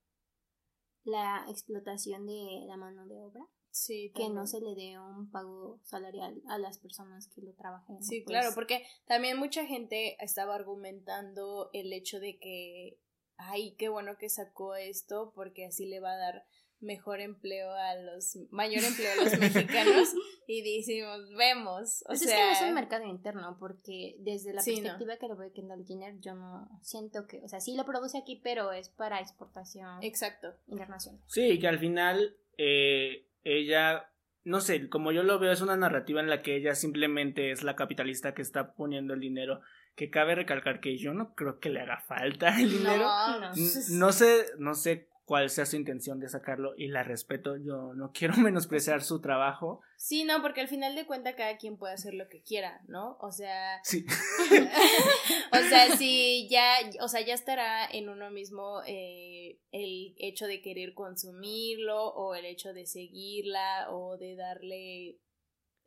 la 1.03 1.45
explotación 1.49 2.25
de 2.25 2.63
la 2.67 2.77
mano 2.77 3.05
de 3.07 3.19
obra. 3.21 3.47
Sí, 3.71 4.11
que 4.13 4.29
no 4.29 4.47
se 4.47 4.59
le 4.59 4.75
dé 4.75 4.99
un 4.99 5.31
pago 5.31 5.79
salarial 5.83 6.41
a 6.49 6.57
las 6.57 6.77
personas 6.77 7.29
que 7.29 7.41
lo 7.41 7.53
trabajen. 7.53 8.03
Sí, 8.03 8.21
pues, 8.21 8.37
claro, 8.37 8.53
porque 8.53 8.85
también 9.05 9.37
mucha 9.37 9.65
gente 9.65 10.17
estaba 10.23 10.55
argumentando 10.55 11.69
el 11.71 11.93
hecho 11.93 12.19
de 12.19 12.37
que, 12.37 12.99
ay, 13.37 13.75
qué 13.77 13.87
bueno 13.87 14.17
que 14.17 14.27
sacó 14.27 14.75
esto 14.75 15.31
porque 15.33 15.65
así 15.65 15.85
le 15.85 16.01
va 16.01 16.11
a 16.11 16.17
dar 16.17 16.45
mejor 16.81 17.19
empleo 17.21 17.71
a 17.71 17.95
los, 17.95 18.37
mayor 18.49 18.83
empleo 18.83 19.11
a 19.13 19.23
los 19.23 19.39
mexicanos 19.39 20.09
y 20.47 20.61
decimos, 20.77 21.19
vemos, 21.37 22.01
o 22.03 22.07
Pues 22.07 22.21
sea, 22.21 22.29
es 22.29 22.57
que 22.57 22.61
no 22.61 22.65
es 22.65 22.69
un 22.69 22.75
mercado 22.75 23.05
interno, 23.05 23.57
porque 23.59 24.15
desde 24.19 24.53
la 24.53 24.61
Sí, 24.61 24.77
no. 24.77 24.81
perspectiva 24.83 25.17
que 25.17 25.27
lo 25.27 25.37
ve 25.37 25.51
Kendall 25.53 25.85
Jenner, 25.85 26.19
yo 26.19 26.33
no 26.35 26.69
siento 26.81 27.27
que, 27.27 27.41
o 27.43 27.47
sea, 27.47 27.59
sí 27.59 27.75
lo 27.75 27.85
produce 27.85 28.17
aquí, 28.17 28.41
pero 28.43 28.71
es 28.71 28.89
para 28.89 29.19
exportación 29.19 30.01
exacto. 30.03 30.55
internacional. 30.67 31.21
Sí, 31.27 31.59
que 31.59 31.67
al 31.67 31.79
final 31.79 32.35
eh, 32.57 33.27
ella, 33.43 34.11
no 34.43 34.59
sé, 34.61 34.89
como 34.89 35.11
yo 35.11 35.23
lo 35.23 35.39
veo, 35.39 35.51
es 35.51 35.61
una 35.61 35.77
narrativa 35.77 36.19
en 36.19 36.29
la 36.29 36.41
que 36.41 36.55
ella 36.55 36.75
simplemente 36.75 37.51
es 37.51 37.63
la 37.63 37.75
capitalista 37.75 38.33
que 38.33 38.41
está 38.41 38.73
poniendo 38.73 39.13
el 39.13 39.19
dinero. 39.19 39.61
Que 39.93 40.09
cabe 40.09 40.35
recalcar 40.35 40.79
que 40.79 40.97
yo 40.97 41.13
no 41.13 41.35
creo 41.35 41.59
que 41.59 41.69
le 41.69 41.81
haga 41.81 42.01
falta 42.07 42.57
el 42.61 42.69
dinero. 42.71 43.03
No, 43.03 43.39
No. 43.39 43.51
No 43.89 44.11
sé, 44.13 44.45
no 44.57 44.73
sé 44.73 45.09
cuál 45.25 45.49
sea 45.49 45.65
su 45.65 45.75
intención 45.77 46.19
de 46.19 46.27
sacarlo 46.27 46.73
y 46.75 46.87
la 46.87 47.03
respeto. 47.03 47.55
Yo 47.57 47.93
no 47.95 48.11
quiero 48.13 48.35
menospreciar 48.37 49.01
su 49.01 49.21
trabajo. 49.21 49.81
Sí, 49.97 50.23
no, 50.23 50.41
porque 50.41 50.61
al 50.61 50.67
final 50.67 50.95
de 50.95 51.05
cuentas 51.05 51.35
cada 51.37 51.57
quien 51.57 51.77
puede 51.77 51.93
hacer 51.93 52.13
lo 52.13 52.27
que 52.27 52.41
quiera, 52.41 52.81
¿no? 52.87 53.17
O 53.21 53.31
sea, 53.31 53.79
Sí. 53.83 54.05
o 55.53 55.57
sea, 55.69 55.95
si 55.97 56.47
ya, 56.49 56.73
o 57.01 57.07
sea, 57.07 57.21
ya 57.21 57.33
estará 57.33 57.85
en 57.85 58.09
uno 58.09 58.31
mismo 58.31 58.81
eh, 58.87 59.59
el 59.71 60.15
hecho 60.17 60.45
de 60.47 60.61
querer 60.61 60.93
consumirlo 60.93 62.07
o 62.07 62.35
el 62.35 62.45
hecho 62.45 62.73
de 62.73 62.85
seguirla 62.85 63.87
o 63.91 64.17
de 64.17 64.35
darle 64.35 65.19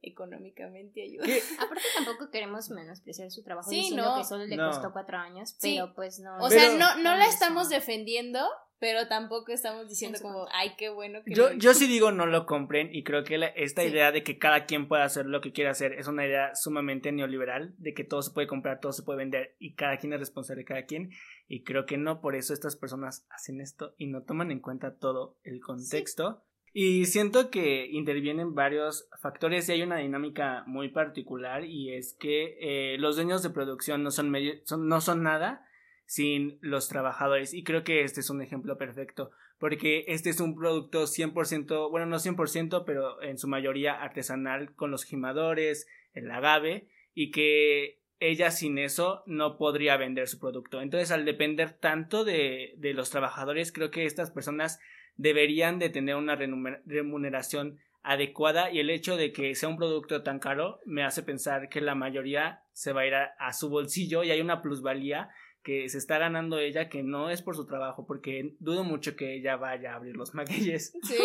económicamente 0.07 1.03
ayuda. 1.03 1.25
¿Qué? 1.25 1.41
Aparte 1.59 1.83
tampoco 1.97 2.31
queremos 2.31 2.71
menospreciar 2.71 3.31
su 3.31 3.43
trabajo 3.43 3.71
Sí, 3.71 3.77
diciendo 3.77 4.05
no. 4.05 4.17
que 4.19 4.25
solo 4.25 4.45
le 4.45 4.57
No. 4.57 4.69
costó 4.71 4.93
cuatro 4.93 5.17
años, 5.19 5.55
Sí. 5.59 5.75
pero 5.77 5.95
pues 5.95 6.21
no. 6.21 6.37
O 6.37 6.49
Pero- 6.49 6.61
sea, 6.61 6.77
no, 6.77 7.03
no 7.03 7.17
la 7.17 7.27
estamos 7.27 7.69
defendiendo, 7.69 8.47
pero 8.85 9.09
tampoco 9.09 9.51
estamos 9.51 9.89
diciendo 9.89 10.19
como, 10.21 10.47
ay, 10.53 10.73
qué 10.77 10.91
bueno 10.91 11.23
que 11.25 11.33
Yo, 11.33 11.45
lo 11.49 11.55
yo 11.55 11.71
hizo". 11.71 11.81
sí 11.81 11.87
digo 11.87 12.13
no 12.13 12.27
lo 12.27 12.45
compren 12.45 12.91
y 12.95 13.03
creo 13.03 13.25
que 13.25 13.39
la- 13.39 13.47
esta 13.47 13.81
Sí. 13.81 13.89
idea 13.89 14.13
de 14.13 14.23
que 14.23 14.37
cada 14.37 14.67
quien 14.67 14.89
pueda 14.89 15.05
hacer 15.05 15.25
lo 15.25 15.41
que 15.41 15.53
quiera 15.53 15.71
hacer 15.71 15.95
es 15.95 16.07
una 16.07 16.27
idea 16.27 16.55
sumamente 16.55 17.11
neoliberal, 17.11 17.75
de 17.79 17.95
que 17.95 18.05
todo 18.05 18.21
se 18.21 18.33
puede 18.33 18.47
comprar, 18.47 18.81
todo 18.81 18.93
se 18.93 19.03
puede 19.03 19.21
vender 19.21 19.57
y 19.59 19.73
cada 19.75 19.97
quien 19.97 20.13
es 20.13 20.19
responsable 20.21 20.61
de 20.61 20.67
cada 20.67 20.85
quien 20.85 21.13
y 21.49 21.63
creo 21.63 21.87
que 21.87 21.97
no 21.97 22.21
por 22.21 22.35
eso 22.37 22.53
estas 22.53 22.77
personas 22.77 23.27
hacen 23.31 23.63
esto 23.63 23.95
y 23.97 24.07
no 24.09 24.23
toman 24.23 24.51
en 24.51 24.61
cuenta 24.61 24.99
todo 24.99 25.39
el 25.45 25.61
contexto. 25.63 26.43
Y 26.77 27.07
siento 27.07 27.51
que 27.51 27.87
intervienen 27.87 28.55
varios 28.55 29.09
factores 29.23 29.67
y 29.69 29.73
hay 29.73 29.83
una 29.83 29.99
dinámica 29.99 30.65
muy 30.67 30.89
particular 30.89 31.65
y 31.65 31.95
es 31.95 32.15
que 32.21 32.59
eh, 32.61 32.99
los 32.99 33.17
dueños 33.17 33.43
de 33.43 33.51
producción 33.51 34.03
no 34.03 34.11
son, 34.11 34.29
medio- 34.31 34.61
son- 34.65 34.89
no 34.89 35.01
son 35.01 35.23
nada 35.23 35.65
sin 36.07 36.59
los 36.61 36.89
trabajadores 36.89 37.55
y 37.55 37.65
creo 37.65 37.85
que 37.85 38.03
este 38.03 38.21
es 38.21 38.31
un 38.31 38.43
ejemplo 38.43 38.77
perfecto 38.77 39.31
porque 39.59 40.05
este 40.09 40.31
es 40.31 40.41
un 40.41 40.57
producto 40.57 41.05
100%, 41.05 41.91
bueno, 41.91 42.07
no 42.07 42.19
100%, 42.19 42.85
pero 42.85 43.23
en 43.23 43.39
su 43.39 43.49
mayoría 43.49 43.95
artesanal 43.95 44.75
con 44.75 44.91
los 44.91 45.05
gimadores, 45.05 45.87
el 46.13 46.31
agave, 46.31 46.89
y 47.15 47.31
que 47.31 48.01
ella 48.21 48.51
sin 48.51 48.79
eso 48.79 49.23
no 49.27 49.57
podría 49.57 49.97
vender 49.97 50.29
su 50.29 50.39
producto. 50.39 50.81
Entonces, 50.81 51.11
al 51.13 51.25
depender 51.25 51.73
tanto 51.73 52.25
de, 52.25 52.75
de 52.77 52.95
los 52.95 53.11
trabajadores, 53.11 53.73
creo 53.73 53.91
que 53.91 54.07
estas 54.07 54.31
personas 54.31 54.81
deberían 55.17 55.79
de 55.79 55.91
tener 55.91 56.17
una 56.17 56.37
remuneración 56.37 57.79
adecuada 58.03 58.71
y 58.71 58.81
el 58.81 58.91
hecho 58.91 59.17
de 59.17 59.33
que 59.33 59.55
sea 59.55 59.71
un 59.71 59.79
producto 59.79 60.23
tan 60.23 60.39
caro 60.41 60.81
me 60.85 61.05
hace 61.05 61.23
pensar 61.23 61.71
que 61.71 61.81
la 61.81 61.95
mayoría 61.95 62.63
se 62.73 62.93
va 62.93 63.01
a 63.01 63.07
ir 63.07 63.15
a, 63.15 63.35
a 63.39 63.55
su 63.55 63.71
bolsillo 63.71 64.25
y 64.25 64.31
hay 64.31 64.43
una 64.43 64.61
plusvalía 64.61 65.31
que 65.65 65.89
se 65.89 65.97
está 65.97 66.19
ganando 66.19 66.59
ella 66.59 66.91
que 66.91 67.03
no 67.03 67.31
es 67.31 67.41
por 67.41 67.57
su 67.57 67.67
trabajo 67.67 68.07
porque 68.07 68.55
dudo 68.61 68.85
mucho 68.85 69.17
que 69.17 69.35
ella 69.35 69.57
vaya 69.57 69.93
a 69.93 69.97
abrir 69.97 70.15
los 70.15 70.35
maquilles. 70.35 70.93
Sí, 71.05 71.17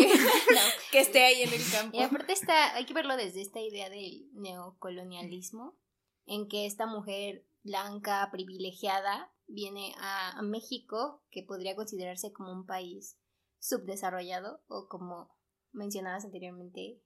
que 0.92 1.00
esté 1.02 1.24
ahí 1.26 1.44
en 1.44 1.54
el 1.54 1.62
campo. 1.72 1.98
Y 1.98 2.02
aparte 2.02 2.34
está, 2.34 2.74
hay 2.76 2.86
que 2.86 2.94
verlo 2.94 3.18
desde 3.18 3.42
esta 3.42 3.60
idea 3.60 3.90
del 3.90 4.30
neocolonialismo, 4.34 5.78
en 6.26 6.48
que 6.48 6.66
esta 6.66 6.88
mujer 6.88 7.46
blanca, 7.64 8.28
privilegiada, 8.32 9.32
viene 9.48 9.94
a, 10.00 10.40
a 10.40 10.42
México, 10.42 11.22
que 11.32 11.44
podría 11.44 11.76
considerarse 11.76 12.32
como 12.32 12.54
un 12.54 12.66
país 12.66 13.20
subdesarrollado 13.60 14.64
o 14.68 14.88
como 14.88 15.36
mencionabas 15.74 16.24
anteriormente 16.24 17.02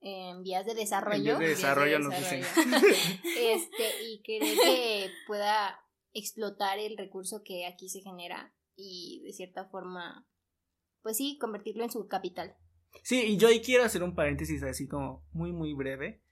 en 0.00 0.42
vías 0.42 0.64
de 0.64 0.74
desarrollo 0.74 1.32
En 1.32 1.38
vías 1.38 1.40
de 1.40 1.48
desarrollo 1.48 1.98
dicen. 1.98 2.42
este 3.36 4.04
y 4.04 4.22
cree 4.22 4.54
que 4.54 5.10
pueda 5.26 5.78
explotar 6.12 6.78
el 6.78 6.96
recurso 6.96 7.42
que 7.44 7.66
aquí 7.66 7.88
se 7.88 8.00
genera 8.00 8.54
y 8.76 9.22
de 9.24 9.32
cierta 9.32 9.68
forma 9.68 10.26
pues 11.02 11.16
sí 11.16 11.38
convertirlo 11.40 11.84
en 11.84 11.90
su 11.90 12.06
capital. 12.08 12.54
Sí, 13.04 13.22
y 13.22 13.36
yo 13.36 13.48
ahí 13.48 13.60
quiero 13.60 13.84
hacer 13.84 14.02
un 14.02 14.14
paréntesis 14.14 14.62
así 14.62 14.86
como 14.88 15.24
muy 15.32 15.52
muy 15.52 15.72
breve, 15.74 16.22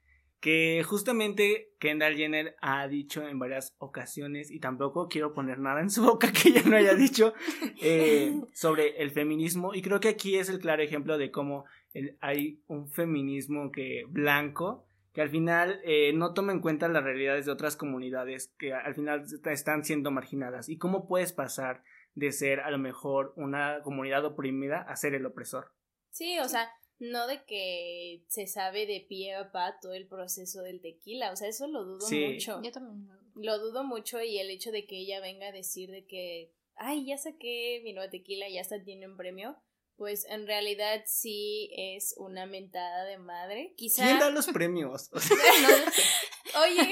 que 0.41 0.83
justamente 0.85 1.73
Kendall 1.79 2.17
Jenner 2.17 2.55
ha 2.61 2.87
dicho 2.89 3.27
en 3.27 3.39
varias 3.39 3.75
ocasiones, 3.79 4.51
y 4.51 4.61
tampoco 4.61 5.09
quiero 5.09 5.33
poner 5.35 5.59
nada 5.61 5.81
en 5.81 5.91
su 5.91 6.03
boca 6.05 6.33
que 6.33 6.51
ella 6.51 6.63
no 6.65 6.77
haya 6.77 6.95
dicho, 6.95 7.33
eh, 7.83 8.41
sobre 8.53 9.01
el 9.03 9.11
feminismo, 9.11 9.75
y 9.75 9.83
creo 9.83 10.01
que 10.01 10.09
aquí 10.09 10.37
es 10.37 10.49
el 10.49 10.59
claro 10.59 10.83
ejemplo 10.83 11.17
de 11.17 11.31
cómo 11.31 11.65
el- 11.95 12.19
hay 12.21 12.61
un 12.67 12.91
feminismo 12.91 13.71
que 13.73 14.03
blanco, 14.09 14.85
que 15.19 15.23
al 15.23 15.31
final 15.31 15.81
eh, 15.83 16.13
no 16.15 16.33
toma 16.33 16.53
en 16.53 16.61
cuenta 16.61 16.87
las 16.87 17.03
realidades 17.03 17.45
de 17.45 17.51
otras 17.51 17.75
comunidades 17.75 18.55
que 18.57 18.73
al 18.73 18.95
final 18.95 19.23
est- 19.23 19.45
están 19.49 19.83
siendo 19.83 20.13
marginadas, 20.13 20.69
y 20.69 20.79
cómo 20.79 21.09
puedes 21.09 21.33
pasar 21.33 21.83
de 22.15 22.31
ser 22.31 22.61
a 22.61 22.71
lo 22.71 22.79
mejor 22.79 23.33
una 23.35 23.81
comunidad 23.83 24.25
oprimida 24.25 24.83
a 24.83 24.95
ser 24.95 25.15
el 25.15 25.27
opresor. 25.27 25.73
Sí, 26.11 26.39
o 26.39 26.49
sea, 26.49 26.71
no 27.01 27.27
de 27.27 27.43
que 27.47 28.23
se 28.29 28.47
sabe 28.47 28.87
de 28.87 29.05
pie 29.09 29.35
a 29.35 29.51
pa 29.51 29.81
todo 29.83 29.93
el 29.95 30.07
proceso 30.07 30.63
del 30.63 30.81
tequila, 30.81 31.33
o 31.33 31.37
sea, 31.37 31.49
eso 31.49 31.67
lo 31.67 31.85
dudo 31.85 32.07
Sí. 32.07 32.25
mucho. 32.35 32.63
yo 32.63 32.71
también 32.71 33.09
Lo 33.35 33.59
dudo 33.59 33.83
mucho 33.83 34.23
y 34.23 34.39
el 34.39 34.51
hecho 34.51 34.71
de 34.71 34.87
que 34.87 34.99
ella 35.01 35.21
venga 35.21 35.49
a 35.49 35.53
decir 35.53 35.91
de 35.91 36.07
que, 36.07 36.53
ay, 36.77 37.07
ya 37.07 37.19
saqué 37.19 37.81
mi 37.83 37.93
nueva 37.93 38.09
tequila, 38.09 38.49
ya 38.49 38.61
hasta 38.61 38.81
tiene 38.85 39.09
un 39.09 39.17
premio, 39.17 39.57
pues 39.99 40.25
en 40.27 40.47
realidad 40.47 41.03
sí 41.07 41.71
es 41.77 42.15
una 42.17 42.47
mentada 42.47 43.05
de 43.05 43.19
madre. 43.19 43.75
Quizá... 43.77 44.05
¿Quién 44.05 44.21
da 44.21 44.31
los 44.31 44.47
premios? 44.47 45.11
Oye, 45.13 46.89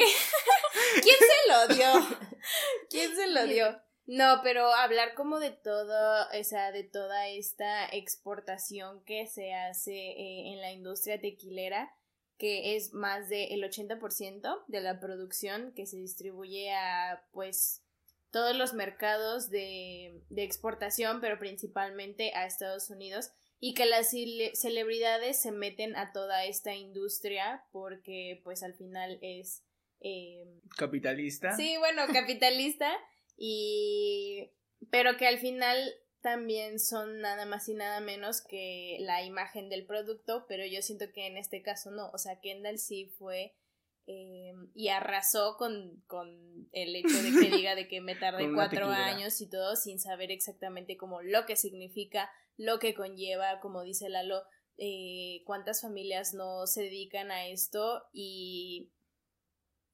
¿quién 1.02 1.16
se 1.16 1.48
lo 1.48 1.74
dio? 1.74 2.18
¿Quién 2.90 3.14
se 3.14 3.28
lo 3.28 3.46
dio? 3.46 3.80
No, 4.06 4.40
pero 4.42 4.72
hablar 4.72 5.14
como 5.14 5.38
de 5.38 5.52
todo, 5.52 6.26
o 6.28 6.44
sea, 6.44 6.72
de 6.72 6.82
toda 6.82 7.28
esta 7.28 7.86
exportación 7.88 9.02
que 9.04 9.26
se 9.26 9.54
hace 9.54 9.92
eh, 9.92 10.52
en 10.52 10.60
la 10.60 10.72
industria 10.72 11.20
tequilera, 11.20 11.92
que 12.38 12.76
es 12.76 12.92
más 12.92 13.28
del 13.28 13.62
80% 13.62 14.64
de 14.66 14.80
la 14.80 15.00
producción 15.00 15.72
que 15.74 15.86
se 15.86 15.96
distribuye 15.96 16.72
a, 16.72 17.24
pues, 17.32 17.82
todos 18.30 18.56
los 18.56 18.74
mercados 18.74 19.50
de, 19.50 20.20
de 20.28 20.42
exportación, 20.42 21.20
pero 21.20 21.38
principalmente 21.38 22.32
a 22.34 22.46
Estados 22.46 22.90
Unidos, 22.90 23.30
y 23.60 23.74
que 23.74 23.86
las 23.86 24.12
cele- 24.12 24.54
celebridades 24.54 25.40
se 25.40 25.50
meten 25.52 25.96
a 25.96 26.12
toda 26.12 26.44
esta 26.44 26.74
industria 26.74 27.64
porque, 27.72 28.40
pues, 28.44 28.62
al 28.62 28.74
final 28.74 29.18
es... 29.22 29.62
eh, 30.00 30.44
capitalista. 30.76 31.56
Sí, 31.56 31.76
bueno, 31.78 32.02
capitalista 32.12 32.92
y 33.50 34.50
pero 34.90 35.16
que 35.16 35.26
al 35.26 35.38
final 35.38 35.94
también 36.20 36.78
son 36.80 37.20
nada 37.20 37.46
más 37.46 37.68
y 37.68 37.74
nada 37.74 38.00
menos 38.00 38.42
que 38.42 38.96
la 39.00 39.22
imagen 39.24 39.68
del 39.68 39.86
producto, 39.86 40.44
pero 40.48 40.66
yo 40.66 40.82
siento 40.82 41.12
que 41.12 41.26
en 41.26 41.36
este 41.36 41.62
caso 41.62 41.90
no, 41.90 42.10
o 42.10 42.18
sea, 42.18 42.40
Kendall 42.40 42.78
sí 42.78 43.06
fue 43.18 43.54
eh, 44.06 44.52
y 44.74 44.88
arrasó 44.88 45.56
con, 45.56 46.02
con 46.06 46.68
el 46.72 46.94
hecho 46.94 47.22
de 47.22 47.30
que 47.30 47.56
diga 47.56 47.74
de 47.74 47.88
que 47.88 48.00
me 48.00 48.14
tardé 48.16 48.52
cuatro 48.52 48.88
años 48.88 49.40
y 49.40 49.48
todo 49.50 49.76
sin 49.76 49.98
saber 49.98 50.30
exactamente 50.30 50.96
como 50.96 51.22
lo 51.22 51.44
que 51.46 51.56
significa, 51.56 52.30
lo 52.56 52.78
que 52.78 52.94
conlleva, 52.94 53.60
como 53.60 53.82
dice 53.82 54.08
Lalo, 54.08 54.42
eh, 54.78 55.42
cuántas 55.44 55.82
familias 55.82 56.34
no 56.34 56.66
se 56.66 56.82
dedican 56.82 57.30
a 57.30 57.48
esto 57.48 58.04
y 58.12 58.92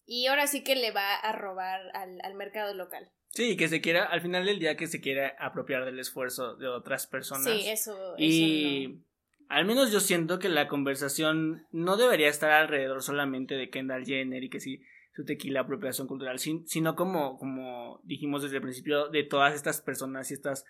y 0.04 0.26
ahora 0.26 0.46
sí 0.46 0.64
que 0.64 0.74
le 0.74 0.90
va 0.90 1.14
a 1.14 1.32
robar 1.32 1.80
al, 1.94 2.18
al 2.22 2.34
mercado 2.34 2.74
local. 2.74 3.10
Sí, 3.30 3.56
que 3.56 3.68
se 3.68 3.80
quiera, 3.80 4.04
al 4.04 4.20
final 4.20 4.44
del 4.44 4.58
día 4.58 4.76
que 4.76 4.88
se 4.88 5.00
quiera 5.00 5.34
apropiar 5.38 5.86
del 5.86 5.98
esfuerzo 5.98 6.56
de 6.56 6.68
otras 6.68 7.06
personas. 7.06 7.44
Sí, 7.44 7.68
eso, 7.68 8.14
y 8.18 8.84
eso 8.84 8.98
no. 8.98 9.04
Al 9.48 9.64
menos 9.64 9.92
yo 9.92 10.00
siento 10.00 10.38
que 10.38 10.48
la 10.48 10.68
conversación 10.68 11.66
no 11.70 11.96
debería 11.96 12.28
estar 12.28 12.50
alrededor 12.50 13.02
solamente 13.02 13.54
de 13.54 13.70
Kendall 13.70 14.04
Jenner 14.04 14.42
y 14.44 14.50
que 14.50 14.60
si 14.60 14.82
su 15.14 15.24
tequila 15.24 15.60
apropiación 15.60 16.06
cultural, 16.06 16.38
sino 16.38 16.96
como, 16.96 17.38
como 17.38 18.00
dijimos 18.04 18.42
desde 18.42 18.56
el 18.56 18.62
principio, 18.62 19.08
de 19.08 19.24
todas 19.24 19.54
estas 19.54 19.82
personas 19.82 20.30
y 20.30 20.34
estas 20.34 20.64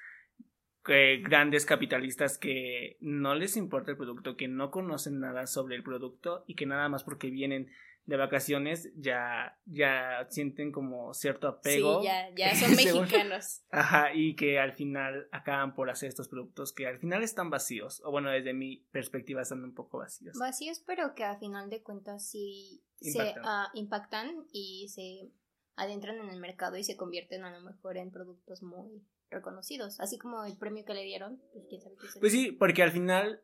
eh, 0.88 1.22
grandes 1.22 1.64
capitalistas 1.64 2.38
que 2.38 2.96
no 3.00 3.36
les 3.36 3.56
importa 3.56 3.92
el 3.92 3.96
producto, 3.96 4.36
que 4.36 4.48
no 4.48 4.70
conocen 4.70 5.20
nada 5.20 5.46
sobre 5.46 5.76
el 5.76 5.84
producto 5.84 6.44
y 6.48 6.56
que 6.56 6.66
nada 6.66 6.88
más 6.88 7.04
porque 7.04 7.30
vienen 7.30 7.70
de 8.04 8.16
vacaciones 8.16 8.90
ya, 8.96 9.58
ya 9.64 10.26
sienten 10.28 10.72
como 10.72 11.14
cierto 11.14 11.48
apego. 11.48 12.00
Sí, 12.00 12.06
ya, 12.06 12.34
ya 12.34 12.54
son 12.56 12.74
mexicanos. 12.74 13.62
Ajá, 13.70 14.14
y 14.14 14.34
que 14.34 14.58
al 14.58 14.72
final 14.72 15.28
acaban 15.30 15.74
por 15.74 15.90
hacer 15.90 16.08
estos 16.08 16.28
productos 16.28 16.72
que 16.72 16.86
al 16.86 16.98
final 16.98 17.22
están 17.22 17.50
vacíos, 17.50 18.02
o 18.04 18.10
bueno, 18.10 18.30
desde 18.30 18.54
mi 18.54 18.86
perspectiva 18.90 19.42
están 19.42 19.62
un 19.62 19.74
poco 19.74 19.98
vacíos. 19.98 20.36
Vacíos, 20.38 20.82
pero 20.86 21.14
que 21.14 21.24
al 21.24 21.38
final 21.38 21.70
de 21.70 21.82
cuentas 21.82 22.28
sí 22.28 22.82
se 23.00 23.34
ah, 23.44 23.68
impactan 23.74 24.46
y 24.52 24.88
se 24.88 25.32
adentran 25.76 26.16
en 26.18 26.28
el 26.28 26.40
mercado 26.40 26.76
y 26.76 26.84
se 26.84 26.96
convierten 26.96 27.44
a 27.44 27.50
lo 27.50 27.60
mejor 27.64 27.96
en 27.96 28.10
productos 28.10 28.62
muy 28.62 29.06
reconocidos, 29.30 29.98
así 30.00 30.18
como 30.18 30.44
el 30.44 30.58
premio 30.58 30.84
que 30.84 30.94
le 30.94 31.04
dieron, 31.04 31.40
pues 31.52 31.64
quién 31.68 31.80
sabe 31.80 31.96
qué 31.96 32.20
Pues 32.20 32.32
sí, 32.32 32.52
porque 32.52 32.82
al 32.82 32.92
final 32.92 33.42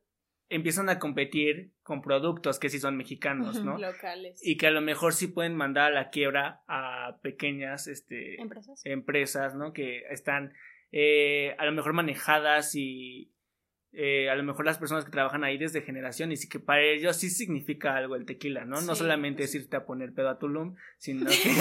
empiezan 0.50 0.88
a 0.88 0.98
competir 0.98 1.72
con 1.82 2.02
productos 2.02 2.58
que 2.58 2.68
sí 2.68 2.78
son 2.78 2.96
mexicanos, 2.96 3.62
¿no? 3.62 3.78
Locales. 3.78 4.40
Y 4.44 4.56
que 4.56 4.66
a 4.66 4.70
lo 4.70 4.80
mejor 4.80 5.12
sí 5.12 5.28
pueden 5.28 5.54
mandar 5.54 5.92
a 5.92 5.94
la 5.94 6.10
quiebra 6.10 6.62
a 6.68 7.18
pequeñas 7.22 7.86
este, 7.86 8.40
empresas. 8.40 8.80
empresas, 8.84 9.54
¿no? 9.54 9.72
Que 9.72 10.04
están 10.10 10.54
eh, 10.92 11.54
a 11.58 11.64
lo 11.66 11.72
mejor 11.72 11.92
manejadas 11.92 12.74
y 12.74 13.30
eh, 13.92 14.28
a 14.28 14.34
lo 14.34 14.42
mejor 14.42 14.66
las 14.66 14.78
personas 14.78 15.04
que 15.04 15.10
trabajan 15.10 15.44
ahí 15.44 15.56
desde 15.56 15.80
generaciones 15.80 16.44
y 16.44 16.48
que 16.48 16.60
para 16.60 16.82
ellos 16.82 17.16
sí 17.16 17.30
significa 17.30 17.96
algo 17.96 18.16
el 18.16 18.26
tequila, 18.26 18.64
¿no? 18.66 18.82
no 18.82 18.94
solamente 18.94 19.44
es 19.44 19.54
irte 19.54 19.76
a 19.76 19.86
poner 19.86 20.12
pedo 20.12 20.28
a 20.28 20.38
Tulum, 20.38 20.76
sino 20.98 21.26
que 21.30 21.54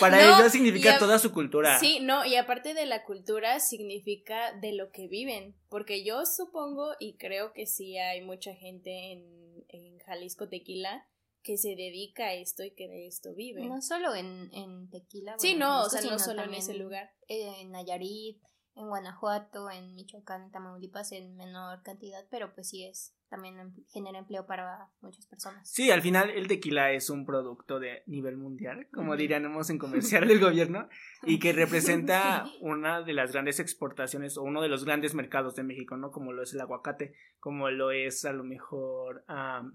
para 0.00 0.22
ellos 0.22 0.52
significa 0.52 0.98
toda 0.98 1.18
su 1.18 1.32
cultura. 1.32 1.78
Sí, 1.78 2.00
no, 2.00 2.24
y 2.24 2.36
aparte 2.36 2.72
de 2.72 2.86
la 2.86 3.04
cultura 3.04 3.60
significa 3.60 4.52
de 4.60 4.72
lo 4.72 4.90
que 4.90 5.06
viven, 5.08 5.54
porque 5.68 6.02
yo 6.02 6.24
supongo 6.24 6.94
y 6.98 7.16
creo 7.18 7.52
que 7.52 7.66
sí 7.66 7.98
hay 7.98 8.22
mucha 8.22 8.54
gente 8.54 9.12
en, 9.12 9.64
en 9.68 9.98
Jalisco 9.98 10.48
Tequila 10.48 11.06
que 11.42 11.56
se 11.56 11.70
dedica 11.70 12.26
a 12.26 12.34
esto 12.34 12.64
y 12.64 12.70
que 12.72 12.88
de 12.88 13.06
esto 13.06 13.34
vive. 13.34 13.64
No 13.64 13.80
solo 13.80 14.14
en, 14.14 14.50
en 14.52 14.90
Tequila. 14.90 15.36
Sí, 15.38 15.54
no, 15.54 15.82
o 15.82 15.88
sea, 15.88 16.02
no 16.02 16.18
solo 16.18 16.42
en 16.44 16.54
ese 16.54 16.74
lugar. 16.74 17.10
En 17.28 17.70
Nayarit, 17.70 18.40
en 18.74 18.88
Guanajuato, 18.88 19.70
en 19.70 19.94
Michoacán, 19.94 20.42
en 20.42 20.50
Tamaulipas 20.50 21.12
en 21.12 21.36
menor 21.36 21.82
cantidad, 21.82 22.24
pero 22.30 22.54
pues 22.54 22.68
sí 22.68 22.84
es 22.84 23.14
también 23.30 23.58
em, 23.60 23.72
genera 23.88 24.18
empleo 24.18 24.44
para 24.44 24.88
muchas 25.00 25.24
personas. 25.26 25.70
Sí, 25.70 25.90
al 25.90 26.02
final 26.02 26.30
el 26.30 26.48
tequila 26.48 26.92
es 26.92 27.08
un 27.10 27.24
producto 27.24 27.78
de 27.78 28.02
nivel 28.06 28.36
mundial, 28.36 28.88
como 28.92 29.16
diríamos 29.16 29.70
en 29.70 29.78
comercial 29.78 30.26
del 30.26 30.40
gobierno, 30.40 30.88
y 31.22 31.38
que 31.38 31.52
representa 31.52 32.44
una 32.60 33.02
de 33.02 33.12
las 33.12 33.32
grandes 33.32 33.60
exportaciones 33.60 34.36
o 34.36 34.42
uno 34.42 34.60
de 34.60 34.68
los 34.68 34.84
grandes 34.84 35.14
mercados 35.14 35.54
de 35.54 35.62
México, 35.62 35.96
¿no? 35.96 36.10
Como 36.10 36.32
lo 36.32 36.42
es 36.42 36.52
el 36.52 36.60
aguacate, 36.60 37.14
como 37.38 37.70
lo 37.70 37.92
es 37.92 38.24
a 38.24 38.32
lo 38.32 38.42
mejor 38.42 39.24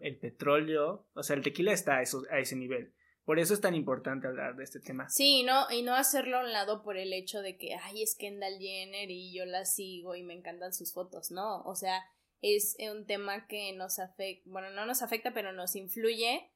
el 0.02 0.18
petróleo, 0.18 1.08
o 1.14 1.24
sea, 1.24 1.36
el 1.36 1.44
tequila 1.44 1.72
está 1.72 1.96
a, 1.96 2.04
a 2.32 2.40
ese 2.40 2.56
nivel. 2.58 2.94
Por 3.26 3.40
eso 3.40 3.56
es 3.56 3.62
tan 3.62 3.74
importante 3.74 4.28
hablar 4.28 4.56
de 4.56 4.64
este 4.64 4.80
tema. 4.80 5.10
Sí, 5.10 5.44
no, 5.44 5.70
y 5.72 5.82
no 5.82 5.96
hacerlo 5.96 6.38
a 6.38 6.44
un 6.44 6.52
lado 6.52 6.84
por 6.84 6.96
el 6.96 7.12
hecho 7.12 7.42
de 7.42 7.58
que, 7.58 7.74
ay, 7.74 8.04
es 8.04 8.16
Kendall 8.16 8.60
Jenner 8.60 9.10
y 9.10 9.34
yo 9.36 9.46
la 9.46 9.66
sigo 9.66 10.16
y 10.16 10.24
me 10.24 10.36
encantan 10.36 10.74
sus 10.74 10.94
fotos, 10.94 11.32
no, 11.32 11.64
o 11.64 11.76
sea, 11.76 12.04
es 12.42 12.78
un 12.92 13.08
tema 13.08 13.48
que 13.48 13.74
nos 13.74 13.98
afecta, 13.98 14.48
bueno, 14.50 14.70
no 14.70 14.86
nos 14.86 15.02
afecta, 15.02 15.34
pero 15.34 15.52
nos 15.52 15.76
influye 15.76 16.52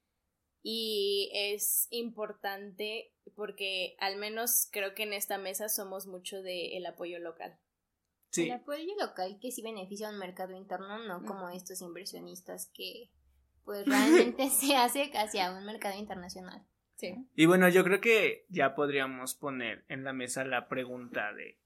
y 0.61 1.31
es 1.33 1.87
importante 1.89 3.15
porque 3.35 3.95
al 3.99 4.17
menos 4.17 4.67
creo 4.71 4.93
que 4.93 5.03
en 5.03 5.13
esta 5.13 5.37
mesa 5.37 5.69
somos 5.69 6.05
mucho 6.05 6.41
del 6.41 6.73
el 6.73 6.85
apoyo 6.85 7.17
local. 7.19 7.57
Sí. 8.31 8.43
El 8.43 8.51
apoyo 8.51 8.93
local 8.99 9.39
que 9.41 9.51
sí 9.51 9.63
beneficia 9.63 10.09
a 10.09 10.11
un 10.11 10.19
mercado 10.19 10.53
interno, 10.53 10.99
no 10.99 11.23
como 11.25 11.49
estos 11.49 11.81
inversionistas 11.81 12.69
que 12.73 13.09
pues 13.63 13.85
realmente 13.85 14.49
se 14.49 14.75
hace 14.75 15.11
hacia 15.15 15.51
un 15.51 15.65
mercado 15.65 15.97
internacional. 15.97 16.65
Sí. 16.99 17.15
Y 17.35 17.45
bueno, 17.45 17.69
yo 17.69 17.83
creo 17.83 18.01
que 18.01 18.45
ya 18.49 18.75
podríamos 18.75 19.33
poner 19.35 19.85
en 19.87 20.03
la 20.03 20.11
mesa 20.11 20.43
la 20.43 20.67
pregunta 20.67 21.33
de 21.33 21.57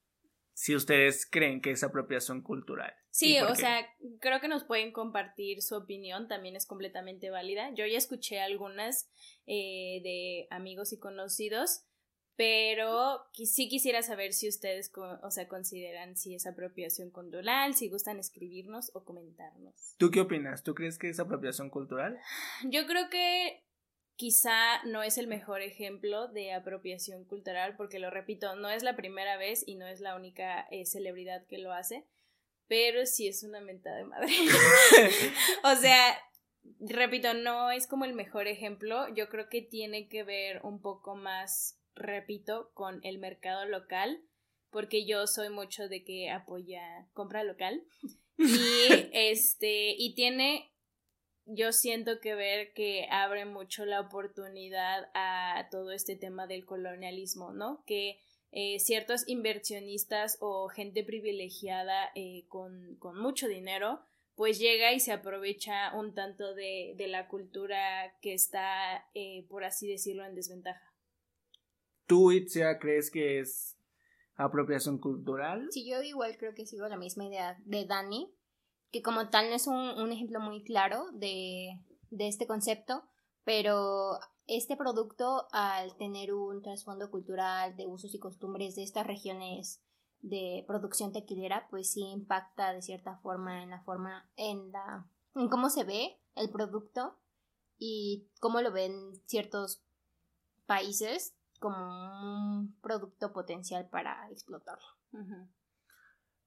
si 0.52 0.76
ustedes 0.76 1.26
creen 1.28 1.60
que 1.60 1.72
es 1.72 1.82
apropiación 1.82 2.40
cultural. 2.40 2.94
Sí, 3.10 3.40
o 3.40 3.54
sea, 3.56 3.84
creo 4.20 4.40
que 4.40 4.46
nos 4.46 4.62
pueden 4.62 4.92
compartir 4.92 5.60
su 5.62 5.74
opinión, 5.74 6.28
también 6.28 6.54
es 6.54 6.66
completamente 6.66 7.30
válida. 7.30 7.70
Yo 7.74 7.84
ya 7.86 7.98
escuché 7.98 8.40
algunas 8.40 9.10
eh, 9.46 10.00
de 10.04 10.46
amigos 10.50 10.92
y 10.92 10.98
conocidos 10.98 11.84
pero 12.36 13.20
sí 13.32 13.68
quisiera 13.68 14.02
saber 14.02 14.32
si 14.32 14.48
ustedes, 14.48 14.90
o 14.96 15.30
sea, 15.30 15.46
consideran 15.46 16.16
si 16.16 16.34
es 16.34 16.46
apropiación 16.46 17.10
cultural, 17.10 17.74
si 17.74 17.88
gustan 17.88 18.18
escribirnos 18.18 18.90
o 18.94 19.04
comentarnos. 19.04 19.94
¿Tú 19.98 20.10
qué 20.10 20.20
opinas? 20.20 20.64
¿Tú 20.64 20.74
crees 20.74 20.98
que 20.98 21.08
es 21.08 21.20
apropiación 21.20 21.70
cultural? 21.70 22.18
Yo 22.64 22.86
creo 22.86 23.08
que 23.08 23.63
quizá 24.16 24.82
no 24.84 25.02
es 25.02 25.18
el 25.18 25.26
mejor 25.26 25.62
ejemplo 25.62 26.28
de 26.28 26.52
apropiación 26.52 27.24
cultural, 27.24 27.76
porque 27.76 27.98
lo 27.98 28.10
repito, 28.10 28.54
no 28.56 28.70
es 28.70 28.82
la 28.82 28.96
primera 28.96 29.36
vez 29.36 29.62
y 29.66 29.74
no 29.76 29.86
es 29.86 30.00
la 30.00 30.16
única 30.16 30.66
eh, 30.70 30.86
celebridad 30.86 31.46
que 31.46 31.58
lo 31.58 31.72
hace, 31.72 32.06
pero 32.66 33.06
sí 33.06 33.28
es 33.28 33.42
una 33.42 33.60
mentada 33.60 33.96
de 33.96 34.04
madre. 34.04 34.32
o 35.64 35.74
sea, 35.76 36.18
repito, 36.80 37.34
no 37.34 37.70
es 37.70 37.86
como 37.86 38.04
el 38.04 38.14
mejor 38.14 38.46
ejemplo, 38.46 39.08
yo 39.14 39.28
creo 39.28 39.48
que 39.48 39.62
tiene 39.62 40.08
que 40.08 40.24
ver 40.24 40.60
un 40.62 40.80
poco 40.80 41.14
más 41.14 41.80
repito, 41.94 42.70
con 42.74 43.00
el 43.04 43.18
mercado 43.18 43.64
local, 43.66 44.20
porque 44.70 45.06
yo 45.06 45.26
soy 45.26 45.50
mucho 45.50 45.88
de 45.88 46.04
que 46.04 46.30
apoya 46.30 47.08
compra 47.12 47.44
local. 47.44 47.84
Y 48.36 49.10
este, 49.12 49.94
y 49.96 50.16
tiene, 50.16 50.73
yo 51.46 51.72
siento 51.72 52.20
que 52.20 52.34
ver 52.34 52.72
que 52.72 53.06
abre 53.10 53.44
mucho 53.44 53.84
la 53.84 54.00
oportunidad 54.00 55.10
a 55.14 55.68
todo 55.70 55.92
este 55.92 56.16
tema 56.16 56.46
del 56.46 56.64
colonialismo, 56.64 57.52
¿no? 57.52 57.82
Que 57.86 58.18
eh, 58.52 58.78
ciertos 58.78 59.28
inversionistas 59.28 60.38
o 60.40 60.68
gente 60.68 61.02
privilegiada 61.04 62.10
eh, 62.14 62.44
con, 62.48 62.96
con, 62.96 63.18
mucho 63.18 63.48
dinero, 63.48 64.00
pues 64.36 64.58
llega 64.58 64.92
y 64.92 65.00
se 65.00 65.12
aprovecha 65.12 65.92
un 65.94 66.14
tanto 66.14 66.54
de, 66.54 66.94
de 66.96 67.08
la 67.08 67.26
cultura 67.28 68.16
que 68.22 68.32
está, 68.32 69.08
eh, 69.14 69.44
por 69.48 69.64
así 69.64 69.88
decirlo, 69.88 70.24
en 70.24 70.34
desventaja. 70.34 70.94
¿Tú, 72.06 72.32
Itzia, 72.32 72.78
crees 72.78 73.10
que 73.10 73.40
es 73.40 73.76
apropiación 74.36 74.98
cultural? 74.98 75.68
Sí, 75.70 75.88
yo 75.88 76.02
igual 76.02 76.36
creo 76.38 76.54
que 76.54 76.66
sigo 76.66 76.86
la 76.88 76.96
misma 76.96 77.24
idea 77.26 77.58
de 77.64 77.86
Dani, 77.86 78.32
que 78.94 79.02
como 79.02 79.28
tal 79.28 79.50
no 79.50 79.56
es 79.56 79.66
un, 79.66 80.12
ejemplo 80.12 80.38
muy 80.38 80.62
claro 80.62 81.10
de, 81.14 81.80
de 82.10 82.28
este 82.28 82.46
concepto, 82.46 83.02
pero 83.42 84.20
este 84.46 84.76
producto, 84.76 85.48
al 85.50 85.96
tener 85.96 86.32
un 86.32 86.62
trasfondo 86.62 87.10
cultural 87.10 87.74
de 87.74 87.88
usos 87.88 88.14
y 88.14 88.20
costumbres 88.20 88.76
de 88.76 88.84
estas 88.84 89.04
regiones 89.04 89.82
de 90.20 90.64
producción 90.68 91.12
tequilera, 91.12 91.66
pues 91.70 91.90
sí 91.90 92.02
impacta 92.02 92.72
de 92.72 92.82
cierta 92.82 93.16
forma 93.16 93.64
en 93.64 93.70
la 93.70 93.82
forma, 93.82 94.30
en 94.36 94.70
la, 94.70 95.10
en 95.34 95.48
cómo 95.48 95.70
se 95.70 95.82
ve 95.82 96.20
el 96.36 96.50
producto 96.50 97.18
y 97.76 98.28
cómo 98.38 98.60
lo 98.60 98.70
ven 98.70 98.94
ciertos 99.26 99.82
países 100.66 101.34
como 101.58 101.78
un 101.80 102.78
producto 102.80 103.32
potencial 103.32 103.88
para 103.88 104.30
explotarlo. 104.30 104.86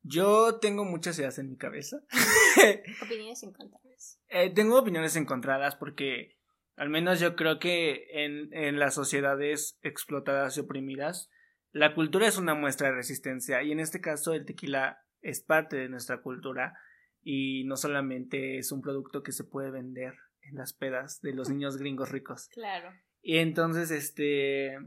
Yo 0.08 0.60
tengo 0.60 0.86
muchas 0.86 1.20
ideas 1.20 1.38
en 1.40 1.50
mi 1.50 1.58
cabeza. 1.58 2.02
opiniones 3.02 3.44
encontradas. 3.44 4.22
Eh, 4.30 4.50
tengo 4.54 4.80
opiniones 4.80 5.16
encontradas 5.16 5.76
porque 5.76 6.38
al 6.76 6.90
menos 6.90 7.20
yo 7.20 7.36
creo 7.36 7.60
que 7.60 8.06
en, 8.12 8.54
en 8.54 8.80
las 8.80 8.94
sociedades 8.94 9.78
explotadas 9.82 10.58
y 10.58 10.62
oprimidas, 10.62 11.30
la 11.72 11.94
cultura 11.94 12.28
es 12.28 12.38
una 12.38 12.54
muestra 12.54 12.90
de 12.90 12.96
resistencia 12.96 13.64
y 13.64 13.72
en 13.72 13.80
este 13.80 14.00
caso 14.00 14.34
el 14.34 14.46
tequila 14.46 15.04
es 15.22 15.42
parte 15.42 15.76
de 15.76 15.90
nuestra 15.90 16.22
cultura 16.22 16.78
y 17.22 17.66
no 17.66 17.76
solamente 17.76 18.58
es 18.58 18.72
un 18.72 18.82
producto 18.82 19.24
que 19.24 19.32
se 19.32 19.44
puede 19.44 19.72
vender 19.72 20.14
en 20.44 20.56
las 20.56 20.74
pedas 20.74 21.20
de 21.22 21.34
los 21.34 21.50
niños 21.50 21.78
gringos 21.78 22.10
ricos. 22.10 22.48
Claro. 22.54 22.94
Y 23.22 23.40
entonces, 23.40 23.92
este, 23.92 24.78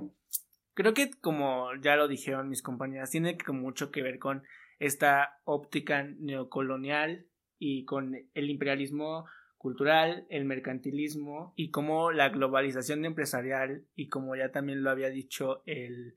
creo 0.75 0.95
que 0.95 1.11
como 1.21 1.69
ya 1.83 1.97
lo 1.97 2.09
dijeron 2.09 2.49
mis 2.49 2.63
compañeras, 2.63 3.11
tiene 3.11 3.37
mucho 3.49 3.91
que 3.91 4.03
ver 4.03 4.19
con 4.19 4.43
esta 4.81 5.41
óptica 5.45 6.03
neocolonial 6.03 7.27
y 7.59 7.85
con 7.85 8.17
el 8.35 8.51
imperialismo 8.51 9.27
cultural, 9.59 10.27
el 10.31 10.47
mercantilismo 10.47 11.53
y 11.55 11.71
como 11.71 12.13
la 12.13 12.31
globalización 12.31 13.05
empresarial 13.05 13.85
y 13.95 14.09
como 14.09 14.35
ya 14.35 14.51
también 14.51 14.83
lo 14.83 14.91
había 14.91 15.11
dicho 15.11 15.63
el 15.67 16.17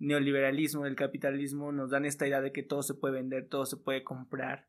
neoliberalismo, 0.00 0.86
el 0.86 0.96
capitalismo 0.96 1.70
nos 1.70 1.90
dan 1.90 2.04
esta 2.04 2.26
idea 2.26 2.40
de 2.40 2.52
que 2.52 2.64
todo 2.64 2.82
se 2.82 2.94
puede 2.94 3.14
vender, 3.14 3.48
todo 3.48 3.64
se 3.64 3.76
puede 3.76 4.02
comprar, 4.02 4.66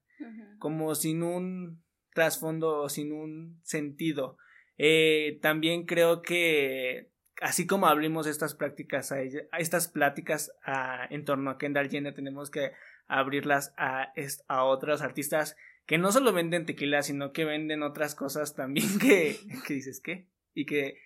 como 0.59 0.93
sin 0.93 1.23
un 1.23 1.83
trasfondo 2.13 2.81
o 2.81 2.89
sin 2.89 3.11
un 3.11 3.59
sentido. 3.63 4.37
Eh, 4.77 5.39
también 5.41 5.85
creo 5.85 6.21
que 6.21 7.10
así 7.41 7.67
como 7.67 7.87
abrimos 7.87 8.27
estas 8.27 8.55
prácticas 8.55 9.11
a, 9.11 9.21
ella, 9.21 9.41
a 9.51 9.57
estas 9.59 9.87
pláticas 9.87 10.53
a, 10.63 11.07
en 11.09 11.25
torno 11.25 11.49
a 11.49 11.57
Kendall 11.57 11.89
Jenner, 11.89 12.13
tenemos 12.13 12.49
que 12.49 12.71
abrirlas 13.07 13.73
a, 13.77 14.13
a 14.47 14.63
otros 14.63 15.01
artistas 15.01 15.57
que 15.85 15.97
no 15.97 16.11
solo 16.11 16.31
venden 16.31 16.65
tequila, 16.65 17.01
sino 17.01 17.33
que 17.33 17.43
venden 17.43 17.83
otras 17.83 18.15
cosas 18.15 18.55
también 18.55 18.99
que, 18.99 19.37
que 19.67 19.73
dices, 19.73 19.99
¿qué? 19.99 20.27
Y 20.53 20.65
que 20.65 20.97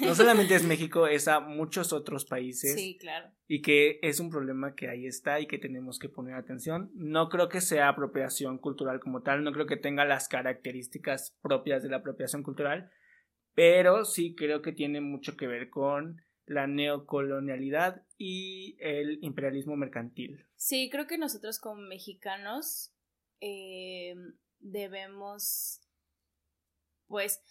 no 0.00 0.14
solamente 0.14 0.54
es 0.54 0.64
México, 0.64 1.06
es 1.06 1.28
a 1.28 1.40
muchos 1.40 1.92
otros 1.92 2.24
países. 2.24 2.74
Sí, 2.74 2.96
claro. 2.98 3.30
Y 3.46 3.62
que 3.62 3.98
es 4.02 4.18
un 4.20 4.30
problema 4.30 4.74
que 4.74 4.88
ahí 4.88 5.06
está 5.06 5.40
y 5.40 5.46
que 5.46 5.58
tenemos 5.58 5.98
que 5.98 6.08
poner 6.08 6.34
atención. 6.34 6.90
No 6.94 7.28
creo 7.28 7.48
que 7.48 7.60
sea 7.60 7.88
apropiación 7.88 8.58
cultural 8.58 9.00
como 9.00 9.22
tal, 9.22 9.44
no 9.44 9.52
creo 9.52 9.66
que 9.66 9.76
tenga 9.76 10.04
las 10.04 10.28
características 10.28 11.36
propias 11.42 11.82
de 11.82 11.90
la 11.90 11.98
apropiación 11.98 12.42
cultural, 12.42 12.90
pero 13.54 14.04
sí 14.04 14.34
creo 14.34 14.62
que 14.62 14.72
tiene 14.72 15.00
mucho 15.00 15.36
que 15.36 15.46
ver 15.46 15.70
con 15.70 16.22
la 16.46 16.66
neocolonialidad 16.66 18.02
y 18.18 18.76
el 18.80 19.18
imperialismo 19.22 19.76
mercantil. 19.76 20.46
Sí, 20.56 20.90
creo 20.90 21.06
que 21.06 21.18
nosotros 21.18 21.58
como 21.58 21.80
mexicanos 21.80 22.92
eh, 23.40 24.14
debemos, 24.60 25.80
pues, 27.06 27.42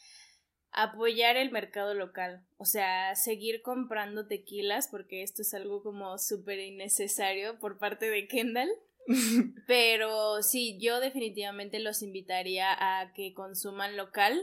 apoyar 0.72 1.38
el 1.38 1.52
mercado 1.52 1.94
local, 1.94 2.46
o 2.58 2.66
sea, 2.66 3.16
seguir 3.16 3.62
comprando 3.62 4.28
tequilas 4.28 4.88
porque 4.88 5.22
esto 5.22 5.44
es 5.44 5.54
algo 5.54 5.84
como 5.84 6.18
súper 6.18 6.60
innecesario 6.60 7.60
por 7.60 7.78
parte 7.78 8.10
de 8.10 8.28
Kendall. 8.28 8.70
Pero 9.68 10.42
sí, 10.42 10.80
yo 10.80 11.00
definitivamente 11.00 11.80
los 11.80 12.02
invitaría 12.02 12.68
a 12.72 13.14
que 13.14 13.34
consuman 13.34 13.98
local 13.98 14.40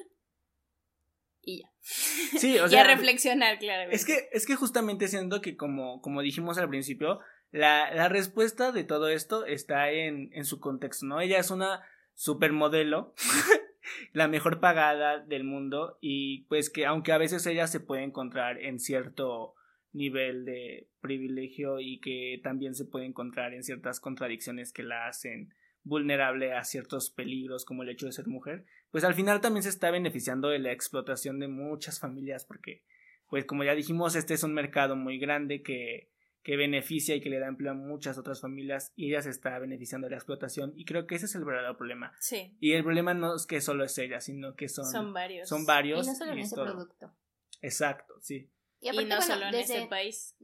y 1.43 1.63
ya. 1.63 1.71
Sí, 1.81 2.59
o 2.59 2.69
sea, 2.69 2.79
y 2.79 2.83
a 2.83 2.95
reflexionar, 2.95 3.59
claramente. 3.59 3.97
Es 3.97 4.05
que, 4.05 4.29
es 4.33 4.47
que 4.47 4.57
justamente 4.57 5.09
siendo 5.09 5.41
que 5.41 5.57
como, 5.57 6.01
como 6.01 6.23
dijimos 6.23 6.59
al 6.59 6.69
principio, 6.69 7.21
la, 7.51 7.93
la 7.95 8.09
respuesta 8.09 8.73
de 8.73 8.85
todo 8.85 9.09
esto 9.09 9.45
está 9.47 9.91
en, 9.91 10.31
en 10.33 10.45
su 10.45 10.61
contexto, 10.61 11.07
¿no? 11.07 11.21
Ella 11.21 11.39
es 11.39 11.51
una 11.51 11.83
supermodelo 12.15 13.15
la 14.13 14.29
mejor 14.29 14.61
pagada 14.61 15.19
del 15.21 15.45
mundo 15.45 15.99
y 16.01 16.43
pues 16.45 16.71
que 16.71 16.87
aunque 16.87 17.13
a 17.13 17.19
veces 17.19 17.47
ella 17.47 17.67
se 17.67 17.81
puede 17.81 18.03
encontrar 18.03 18.61
en 18.61 18.79
cierto 18.79 19.55
nivel 19.93 20.45
de 20.45 20.89
privilegio 21.01 21.81
y 21.81 21.99
que 22.01 22.41
también 22.43 22.75
se 22.75 22.85
puede 22.85 23.07
encontrar 23.07 23.55
en 23.55 23.65
ciertas 23.65 24.01
contradicciones 24.01 24.73
que 24.73 24.83
la 24.83 25.09
hacen 25.09 25.55
vulnerable 25.83 26.53
a 26.53 26.65
ciertos 26.65 27.11
peligros 27.11 27.65
como 27.65 27.83
el 27.83 27.89
hecho 27.89 28.07
de 28.07 28.13
ser 28.13 28.29
mujer, 28.29 28.65
pues 28.91 29.05
al 29.05 29.15
final 29.15 29.41
también 29.41 29.63
se 29.63 29.69
está 29.69 29.91
beneficiando 29.91 30.49
de 30.49 30.59
la 30.59 30.73
explotación 30.73 31.39
de 31.39 31.49
muchas 31.49 32.01
familias 32.01 32.45
porque 32.45 32.85
pues 33.29 33.45
como 33.45 33.65
ya 33.65 33.75
dijimos 33.75 34.17
este 34.17 34.35
es 34.35 34.43
un 34.43 34.55
mercado 34.55 34.97
muy 34.97 35.19
grande 35.19 35.63
que 35.63 36.11
que 36.43 36.57
beneficia 36.57 37.15
y 37.15 37.21
que 37.21 37.29
le 37.29 37.39
da 37.39 37.49
empleo 37.49 37.73
a 37.73 37.75
muchas 37.75 38.17
otras 38.17 38.41
familias 38.41 38.93
y 38.97 39.11
ella 39.11 39.23
se 39.23 39.31
está 39.31 39.59
beneficiando 39.59 40.07
de 40.07 40.13
la 40.13 40.17
explotación 40.17 40.73
y 40.75 40.85
creo 40.85 41.07
que 41.07 41.17
ese 41.17 41.27
es 41.27 41.35
el 41.35 41.45
verdadero 41.45 41.77
problema. 41.77 42.13
Sí. 42.19 42.57
Y 42.61 42.73
el 42.73 42.83
problema 42.83 43.13
no 43.13 43.35
es 43.35 43.47
que 43.47 43.61
solo 43.61 43.85
es 43.85 43.97
ella, 43.99 44.21
sino 44.21 44.55
que 44.55 44.69
son, 44.69 44.87
son 44.87 45.13
varios. 45.13 45.49
Son 45.49 45.67
varios. 45.67 46.07
Y 46.07 46.11
no 46.11 46.17
solo 46.17 46.33
en 46.33 46.39
ese 46.39 46.55
producto. 46.57 47.13
Exacto, 47.61 48.15
sí. 48.21 48.51
Y, 48.83 48.89
aparte, 48.89 49.09
no 49.09 49.21
solo 49.21 49.47
en 49.47 49.53
desde, 49.53 49.87
país. 49.89 50.35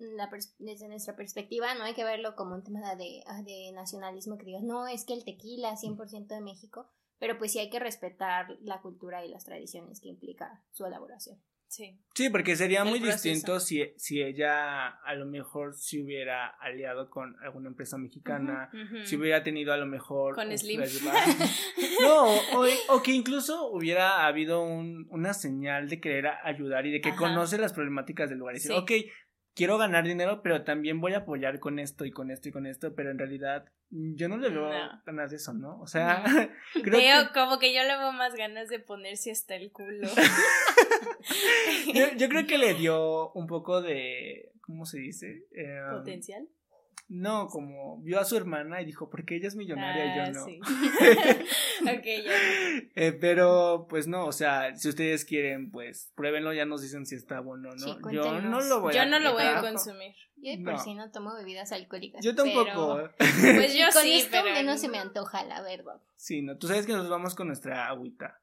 desde 0.59 0.89
nuestra 0.89 1.17
perspectiva, 1.17 1.75
no 1.75 1.85
hay 1.85 1.95
que 1.95 2.05
verlo 2.05 2.37
como 2.37 2.55
un 2.55 2.63
tema 2.63 2.95
de, 2.95 3.23
ah, 3.27 3.41
de 3.43 3.73
nacionalismo 3.73 4.37
que 4.37 4.45
digas, 4.45 4.63
no, 4.63 4.87
es 4.87 5.07
que 5.07 5.15
el 5.15 5.25
tequila 5.25 5.75
100% 5.75 6.27
de 6.27 6.43
México, 6.43 6.93
pero 7.19 7.39
pues 7.39 7.53
sí 7.53 7.59
hay 7.59 7.71
que 7.71 7.79
respetar 7.79 8.57
la 8.63 8.81
cultura 8.81 9.25
y 9.25 9.29
las 9.29 9.45
tradiciones 9.45 10.01
que 10.01 10.09
implica 10.09 10.63
su 10.71 10.85
elaboración. 10.87 11.41
Sí. 11.69 11.99
Sí, 12.15 12.31
porque 12.31 12.55
sería 12.55 12.85
muy 12.85 13.01
distinto 13.01 13.59
si, 13.59 13.83
si 13.97 14.23
ella 14.23 14.87
a 14.87 15.15
lo 15.15 15.27
mejor 15.27 15.75
se 15.75 16.01
hubiera 16.01 16.47
aliado 16.47 17.11
con 17.11 17.37
alguna 17.43 17.69
empresa 17.69 17.99
mexicana, 17.99 18.71
si 19.05 19.17
hubiera 19.17 19.43
tenido 19.43 19.73
a 19.73 19.77
lo 19.77 19.87
mejor... 19.87 20.37
Con 20.37 20.57
Slim. 20.57 20.81
no, 22.03 22.27
o, 22.89 23.03
que 23.03 23.13
incluso 23.13 23.69
hubiera 23.71 24.27
habido 24.27 24.63
un, 24.63 25.07
una 25.11 25.35
señal 25.35 25.89
de 25.89 26.01
querer 26.01 26.29
ayudar 26.45 26.87
y 26.87 26.93
de 26.93 27.01
que 27.01 27.15
conoce 27.17 27.59
las 27.59 27.73
problemáticas 27.73 28.31
del 28.31 28.39
lugar. 28.39 28.55
Y 28.55 28.59
decir, 28.59 28.73
ok, 28.73 28.93
quiero 29.57 29.79
ganar 29.79 30.05
dinero, 30.05 30.43
pero 30.43 30.63
también 30.63 31.01
voy 31.01 31.15
a 31.15 31.19
apoyar 31.19 31.59
con 31.59 31.79
esto 31.81 32.05
y 32.05 32.13
con 32.13 32.31
esto 32.31 32.49
y 32.49 32.53
con 32.53 32.67
esto, 32.67 32.95
pero 32.95 33.11
en 33.11 33.19
realidad 33.19 33.65
yo 33.91 34.29
no 34.29 34.37
le 34.37 34.51
veo 34.51 34.71
ganas 35.05 35.31
de 35.31 35.37
eso, 35.37 35.55
¿no? 35.55 35.81
O 35.81 35.87
sea, 35.87 36.23
creo 36.85 36.99
veo 36.99 37.33
como 37.33 37.59
que 37.59 37.75
yo 37.75 37.83
le 37.83 37.97
veo 37.97 38.13
más 38.13 38.35
ganas 38.35 38.69
de 38.69 38.79
ponerse 38.79 39.33
hasta 39.33 39.57
el 39.57 39.73
culo. 39.73 40.07
yo, 41.95 42.05
yo, 42.17 42.29
creo 42.29 42.47
que 42.47 42.59
le 42.59 42.75
dio 42.79 43.33
un 43.33 43.47
poco 43.47 43.81
de, 43.81 44.53
¿cómo 44.61 44.85
se 44.85 44.99
dice? 44.99 45.47
Eh, 45.53 45.81
Potencial. 45.91 46.47
No, 47.09 47.47
como 47.47 48.01
vio 48.03 48.19
a 48.19 48.25
su 48.25 48.37
hermana 48.37 48.83
y 48.83 48.85
dijo, 48.85 49.09
porque 49.09 49.37
ella 49.37 49.47
es 49.47 49.55
millonaria 49.55 50.07
y 50.07 50.17
yo 50.17 50.23
ah, 50.25 50.31
no. 50.31 50.45
Sí. 50.45 50.61
ya. 51.85 52.01
Eh, 52.97 53.13
pero, 53.13 53.87
pues 53.89 54.09
no, 54.09 54.27
o 54.27 54.33
sea, 54.33 54.75
si 54.75 54.89
ustedes 54.89 55.25
quieren, 55.25 55.71
pues 55.71 56.11
pruébenlo, 56.17 56.53
ya 56.53 56.65
nos 56.65 56.83
dicen 56.83 57.07
si 57.07 57.15
está 57.15 57.41
bueno 57.41 57.71
o 57.71 57.75
no. 57.77 58.11
yo 58.11 58.41
no 58.41 58.61
lo 58.61 58.81
voy 58.81 58.97
a 58.97 59.05
Yo 59.05 59.11
no 59.11 59.21
lo 59.21 59.35
voy 59.35 59.45
a 59.45 59.61
consumir. 59.61 60.15
Yo 60.47 60.57
de 60.57 60.65
por 60.65 60.79
sí 60.79 60.95
no 60.95 61.11
tomo 61.11 61.35
bebidas 61.35 61.73
alcohólicas. 61.73 62.25
Yo 62.25 62.33
tampoco. 62.35 63.11
Pues 63.19 63.75
yo 63.77 63.87
con 63.93 64.03
sí, 64.03 64.21
esto 64.21 64.39
pero... 64.45 64.55
menos 64.55 64.81
se 64.81 64.89
me 64.89 64.99
antoja, 64.99 65.45
la 65.45 65.61
verdad. 65.61 66.01
Sí, 66.15 66.41
no, 66.41 66.57
tú 66.57 66.69
sabes 66.69 66.87
que 66.87 66.93
nos 66.93 67.09
vamos 67.09 67.35
con 67.35 67.49
nuestra 67.49 67.89
agüita. 67.89 68.39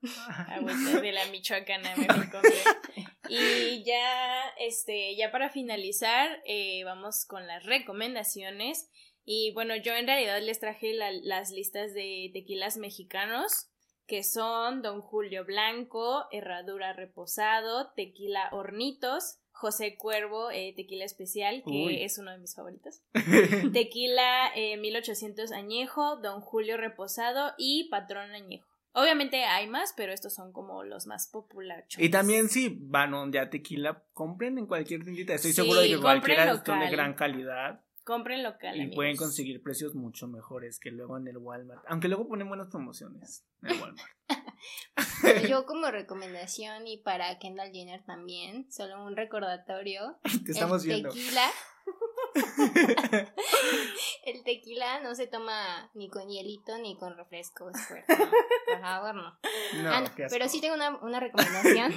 agüita 0.50 1.00
de 1.00 1.12
la 1.14 1.26
Michoacana, 1.28 1.96
me. 1.96 2.08
Y 3.30 3.86
ya, 3.86 4.50
este, 4.60 5.16
ya 5.16 5.32
para 5.32 5.50
finalizar, 5.50 6.42
eh, 6.46 6.84
vamos 6.84 7.26
con 7.26 7.48
las 7.48 7.64
recomendaciones. 7.64 8.90
Y 9.24 9.54
bueno, 9.54 9.78
yo 9.78 9.94
en 9.94 10.06
realidad 10.06 10.42
les 10.42 10.60
traje 10.60 10.94
las 10.94 11.52
listas 11.52 11.94
de 11.94 12.30
tequilas 12.34 12.76
mexicanos, 12.76 13.70
que 14.08 14.24
son 14.24 14.82
Don 14.82 15.02
Julio 15.02 15.46
Blanco, 15.46 16.26
Herradura 16.32 16.92
Reposado, 16.92 17.94
Tequila 17.94 18.50
Hornitos, 18.52 19.40
José 19.54 19.96
Cuervo, 19.96 20.52
eh, 20.52 20.74
tequila 20.76 21.06
especial, 21.06 21.64
que 21.66 22.04
es 22.04 22.18
uno 22.18 22.32
de 22.32 22.40
mis 22.40 22.56
favoritos. 22.56 23.02
tequila 23.74 24.52
1800 24.80 25.52
eh, 25.52 25.56
añejo, 25.56 26.18
Don 26.18 26.42
Julio 26.42 26.76
reposado 26.76 27.54
y 27.58 27.88
Patrón 27.90 28.32
añejo. 28.32 28.68
Obviamente 28.96 29.44
hay 29.46 29.68
más, 29.68 29.94
pero 29.96 30.12
estos 30.14 30.34
son 30.34 30.52
como 30.52 30.84
los 30.84 31.08
más 31.08 31.28
populares. 31.28 31.88
Y 31.98 32.10
también 32.10 32.50
si 32.50 32.78
van 32.80 33.14
a 33.14 33.24
un 33.24 33.32
tequila, 33.32 34.04
compren 34.14 34.58
en 34.58 34.68
cualquier 34.68 35.04
tiendita. 35.04 35.34
Estoy 35.34 35.54
seguro 35.54 35.82
de 35.82 35.90
que 35.90 36.00
cualquiera 36.00 36.64
son 36.64 36.80
de 36.80 36.90
gran 36.90 37.14
calidad. 37.16 37.82
Compren 38.04 38.44
local. 38.44 38.76
Y 38.76 38.94
pueden 38.94 39.16
conseguir 39.16 39.64
precios 39.64 39.96
mucho 39.96 40.28
mejores 40.28 40.78
que 40.80 40.92
luego 40.92 41.18
en 41.18 41.28
el 41.28 41.38
Walmart. 41.38 41.84
Aunque 41.88 42.10
luego 42.10 42.28
ponen 42.28 42.50
buenas 42.50 42.68
promociones 42.68 43.46
en 43.62 43.72
el 43.72 43.82
Walmart. 43.82 44.10
Yo 45.50 45.66
como 45.66 45.92
recomendación 45.92 46.88
y 46.88 46.98
para 46.98 47.40
Kendall 47.40 47.72
Jenner 47.72 48.04
también, 48.06 48.72
solo 48.72 49.04
un 49.04 49.16
recordatorio. 49.16 50.18
Te 50.46 50.52
estamos 50.52 50.86
el 50.86 51.04
Tequila. 51.04 51.52
el 54.26 54.44
tequila 54.44 55.02
no 55.02 55.14
se 55.16 55.28
toma 55.28 55.92
ni 55.94 56.10
con 56.10 56.30
hielito 56.30 56.78
ni 56.78 56.98
con 56.98 57.16
refresco. 57.18 57.66
Por 57.66 58.82
favor, 58.82 59.16
no. 59.16 59.38
Ah, 59.86 60.04
pero 60.30 60.48
sí 60.48 60.62
tengo 60.62 60.76
una, 60.76 60.98
una 61.04 61.20
recomendación 61.20 61.94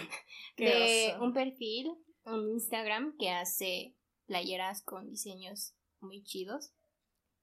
de 0.57 1.17
un 1.21 1.33
perfil, 1.33 1.95
un 2.25 2.51
Instagram 2.51 3.17
que 3.19 3.31
hace 3.31 3.95
playeras 4.27 4.83
con 4.83 5.09
diseños 5.09 5.75
muy 6.01 6.23
chidos. 6.25 6.73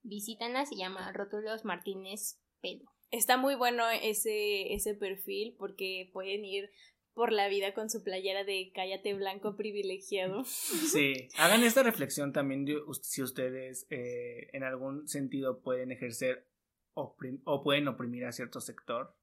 Visítanla, 0.01 0.65
se 0.65 0.75
llama 0.75 1.11
Rótulos 1.13 1.63
Martínez 1.63 2.39
Pelo. 2.61 2.92
Está 3.13 3.37
muy 3.37 3.53
bueno 3.53 3.83
ese, 3.91 4.73
ese 4.73 4.95
perfil 4.95 5.55
porque 5.59 6.09
pueden 6.13 6.43
ir 6.45 6.71
por 7.13 7.31
la 7.31 7.47
vida 7.47 7.75
con 7.75 7.87
su 7.87 8.03
playera 8.03 8.43
de 8.43 8.71
cállate 8.73 9.13
blanco 9.13 9.55
privilegiado. 9.55 10.43
Sí, 10.91 11.29
hagan 11.37 11.61
esta 11.61 11.83
reflexión 11.83 12.33
también 12.33 12.65
si 13.03 13.21
ustedes 13.21 13.85
eh, 13.91 14.49
en 14.53 14.63
algún 14.63 15.07
sentido 15.07 15.61
pueden 15.61 15.91
ejercer 15.91 16.47
o 16.95 17.15
pueden 17.63 17.87
oprimir 17.87 18.25
a 18.25 18.31
cierto 18.31 18.59
sector. 18.59 19.15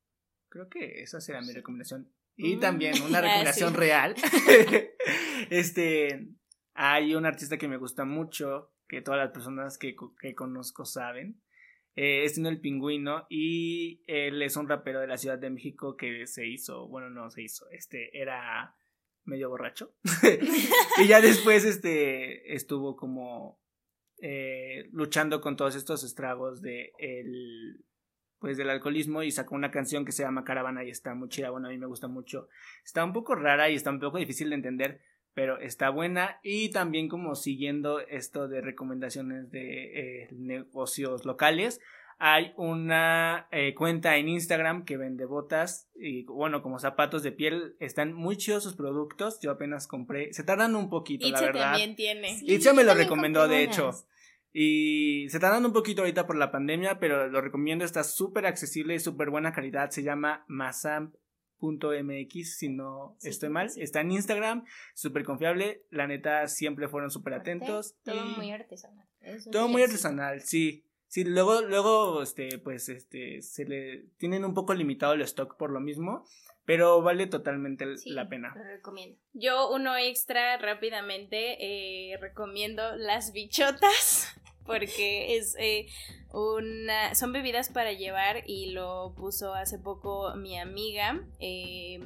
Creo 0.49 0.69
que 0.69 1.03
esa 1.03 1.21
será 1.21 1.41
mi 1.41 1.53
recomendación. 1.53 2.13
Y 2.37 2.57
mm. 2.57 2.61
también 2.61 3.03
una 3.03 3.19
ah, 3.19 3.23
recomendación 3.23 3.75
real. 3.75 4.15
este, 5.51 6.29
hay 6.75 7.17
un 7.17 7.27
artista 7.27 7.59
que 7.59 7.67
me 7.67 7.77
gusta 7.77 8.05
mucho 8.05 8.73
que 8.87 9.03
todas 9.03 9.19
las 9.19 9.33
personas 9.33 9.79
que, 9.79 9.97
que 10.21 10.37
conozco 10.37 10.85
saben. 10.85 11.43
Eh, 11.97 12.25
es 12.25 12.39
el 12.39 12.61
pingüino 12.61 13.27
y 13.29 14.03
él 14.07 14.41
es 14.43 14.57
un 14.57 14.69
rapero 14.69 15.01
de 15.01 15.07
la 15.07 15.19
Ciudad 15.19 15.39
de 15.39 15.51
México 15.51 15.97
que 15.97 16.27
se 16.27 16.47
hizo, 16.47 16.89
bueno, 16.89 17.11
no 17.11 17.31
se 17.31 17.43
hizo, 17.43 17.69
este 17.71 18.17
era 18.19 18.77
medio 19.25 19.49
borracho. 19.51 19.95
y 21.03 21.07
ya 21.07 21.21
después 21.21 21.65
este 21.65 22.55
estuvo 22.55 22.97
como 22.97 23.61
eh, 24.23 24.89
luchando 24.93 25.41
con 25.41 25.57
todos 25.57 25.75
estos 25.75 26.05
estragos 26.05 26.63
de 26.63 26.93
el 26.99 27.85
pues 28.39 28.57
del 28.57 28.71
alcoholismo 28.71 29.23
y 29.23 29.31
sacó 29.31 29.55
una 29.55 29.71
canción 29.71 30.05
que 30.07 30.13
se 30.13 30.23
llama 30.23 30.45
Caravana 30.45 30.83
y 30.83 30.89
está 30.89 31.15
muy 31.15 31.29
chida, 31.29 31.51
bueno, 31.51 31.69
a 31.69 31.71
mí 31.71 31.77
me 31.77 31.87
gusta 31.87 32.09
mucho. 32.09 32.49
Está 32.83 33.05
un 33.05 33.13
poco 33.13 33.35
rara 33.35 33.69
y 33.69 33.75
está 33.75 33.91
un 33.91 34.01
poco 34.01 34.17
difícil 34.17 34.49
de 34.49 34.57
entender, 34.57 35.03
pero 35.35 35.59
está 35.59 35.91
buena 35.91 36.41
y 36.43 36.71
también 36.71 37.09
como 37.09 37.35
siguiendo 37.35 38.01
esto 38.01 38.49
de 38.49 38.63
recomendaciones 38.63 39.51
de 39.51 40.23
eh, 40.23 40.29
negocios 40.51 41.25
locales. 41.25 41.81
Hay 42.19 42.53
una 42.59 43.49
eh, 43.51 43.75
cuenta 43.75 44.17
en 44.17 44.29
Instagram 44.29 44.85
que 44.85 44.99
vende 44.99 45.25
botas 45.25 45.89
y 45.95 46.25
bueno, 46.25 46.61
como 46.63 46.79
zapatos 46.79 47.23
de 47.23 47.33
piel. 47.33 47.77
Están 47.81 48.13
muy 48.13 48.37
chidos 48.37 48.65
sus 48.65 48.77
productos. 48.77 49.41
Yo 49.41 49.51
apenas 49.51 49.87
compré. 49.87 50.33
Se 50.35 50.45
tardan 50.45 50.77
un 50.77 50.91
poquito, 50.91 51.27
la 51.31 51.41
verdad. 51.41 51.71
también 51.71 51.97
tiene. 51.97 52.37
Sí, 52.37 52.69
me 52.75 52.85
lo 52.85 52.93
recomendó, 52.93 53.49
de 53.49 53.63
hecho. 53.63 53.93
Y 54.53 55.29
se 55.31 55.39
dando 55.39 55.69
un 55.69 55.73
poquito 55.73 56.03
ahorita 56.03 56.27
por 56.27 56.37
la 56.37 56.51
pandemia, 56.51 56.99
pero 56.99 57.29
lo 57.29 57.41
recomiendo, 57.41 57.85
está 57.85 58.03
súper 58.03 58.47
accesible 58.47 58.95
y 58.95 58.99
súper 58.99 59.31
buena 59.31 59.53
calidad. 59.53 59.91
Se 59.91 60.03
llama 60.03 60.45
masam.mx, 61.61 62.57
si 62.57 62.69
no 62.69 63.17
estoy 63.23 63.49
mal. 63.49 63.71
Está 63.77 64.01
en 64.01 64.13
Instagram, 64.13 64.65
súper 64.95 65.25
confiable. 65.25 65.85
La 65.91 66.07
neta, 66.07 66.47
siempre 66.49 66.89
fueron 66.89 67.11
súper 67.11 67.35
atentos. 67.35 67.97
Todo 68.05 68.25
muy 68.25 68.51
artesanal. 68.51 69.07
Todo 69.51 69.69
muy 69.69 69.83
artesanal, 69.83 70.43
sí. 70.43 70.85
Sí, 71.07 71.25
luego, 71.25 71.63
luego, 71.63 72.23
este, 72.23 72.59
pues, 72.59 72.89
este, 72.89 73.43
se 73.43 73.65
le 73.65 74.05
tienen 74.19 74.45
un 74.45 74.55
poco 74.55 74.75
limitado 74.75 75.15
el 75.15 75.23
stock 75.23 75.57
por 75.57 75.73
lo 75.73 75.81
mismo, 75.81 76.25
pero 76.65 77.03
vale 77.03 77.27
totalmente 77.27 77.85
la 78.05 78.29
pena. 78.29 78.55
Lo 78.55 78.63
recomiendo. 78.63 79.19
Yo 79.33 79.73
uno 79.73 79.97
extra 79.97 80.57
rápidamente 80.59 81.57
eh, 82.13 82.17
recomiendo 82.19 82.95
las 82.97 83.33
bichotas 83.33 84.40
porque 84.65 85.37
es 85.37 85.57
eh, 85.59 85.87
una 86.33 87.15
son 87.15 87.33
bebidas 87.33 87.69
para 87.69 87.93
llevar 87.93 88.45
y 88.47 88.71
lo 88.71 89.15
puso 89.17 89.55
hace 89.55 89.79
poco 89.79 90.35
mi 90.37 90.59
amiga. 90.59 91.21
Eh, 91.39 92.01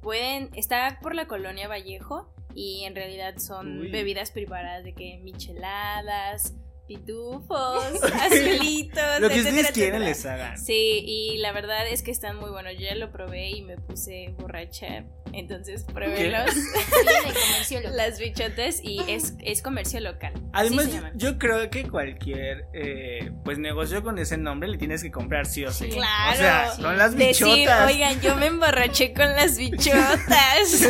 pueden 0.00 0.50
está 0.54 0.98
por 1.02 1.14
la 1.14 1.26
colonia 1.26 1.68
Vallejo 1.68 2.32
y 2.54 2.84
en 2.84 2.94
realidad 2.94 3.38
son 3.38 3.90
bebidas 3.90 4.30
preparadas 4.30 4.84
de 4.84 4.94
que 4.94 5.18
micheladas 5.18 6.54
pitufos, 6.90 8.02
azulitos. 8.20 9.20
lo 9.20 9.28
que 9.28 9.38
ustedes 9.38 9.70
quieren 9.70 10.02
les 10.02 10.26
hagan. 10.26 10.58
Sí, 10.58 11.04
y 11.06 11.38
la 11.38 11.52
verdad 11.52 11.86
es 11.88 12.02
que 12.02 12.10
están 12.10 12.36
muy 12.38 12.50
buenos. 12.50 12.72
Yo 12.72 12.80
ya 12.80 12.96
lo 12.96 13.12
probé 13.12 13.50
y 13.50 13.62
me 13.62 13.76
puse 13.76 14.34
borracha. 14.36 15.04
Entonces 15.32 15.84
pruébelos. 15.84 16.50
Las 17.94 18.18
bichotes 18.18 18.80
y 18.82 19.00
es, 19.06 19.34
es 19.38 19.62
comercio 19.62 20.00
local. 20.00 20.32
Además, 20.52 20.88
yo, 21.14 21.38
creo 21.38 21.70
que 21.70 21.88
cualquier 21.88 22.66
eh, 22.72 23.30
pues 23.44 23.58
negocio 23.58 24.02
con 24.02 24.18
ese 24.18 24.36
nombre 24.36 24.68
le 24.68 24.76
tienes 24.76 25.04
que 25.04 25.12
comprar 25.12 25.46
sí 25.46 25.64
o 25.64 25.70
sí. 25.70 25.90
Claro. 25.90 26.32
O 26.32 26.36
sea, 26.36 26.72
son 26.72 26.98
las 26.98 27.14
bichotas. 27.14 27.86
oigan, 27.86 28.20
yo 28.20 28.34
me 28.34 28.46
emborraché 28.46 29.14
con 29.14 29.26
las 29.26 29.56
bichotas. 29.58 30.88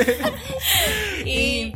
y 1.26 1.74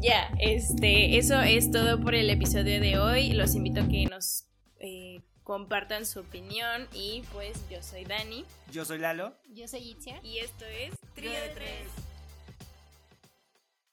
ya, 0.00 0.30
este, 0.38 1.18
eso 1.18 1.40
es 1.40 1.70
todo 1.70 2.00
por 2.00 2.14
el 2.14 2.30
episodio 2.30 2.80
de 2.80 2.98
hoy. 2.98 3.32
Los 3.32 3.54
invito 3.54 3.80
a 3.82 3.88
que 3.88 4.06
nos 4.06 4.44
eh, 4.78 5.20
compartan 5.42 6.06
su 6.06 6.20
opinión 6.20 6.86
y 6.94 7.22
pues 7.32 7.58
yo 7.70 7.82
soy 7.82 8.04
Dani. 8.04 8.44
Yo 8.72 8.84
soy 8.84 8.98
Lalo. 8.98 9.34
Yo 9.52 9.68
soy 9.68 9.90
Itzia. 9.90 10.20
Y 10.22 10.38
esto 10.38 10.64
es 10.64 10.94
Trío 11.14 11.32
de 11.32 11.48
Tres. 11.54 12.09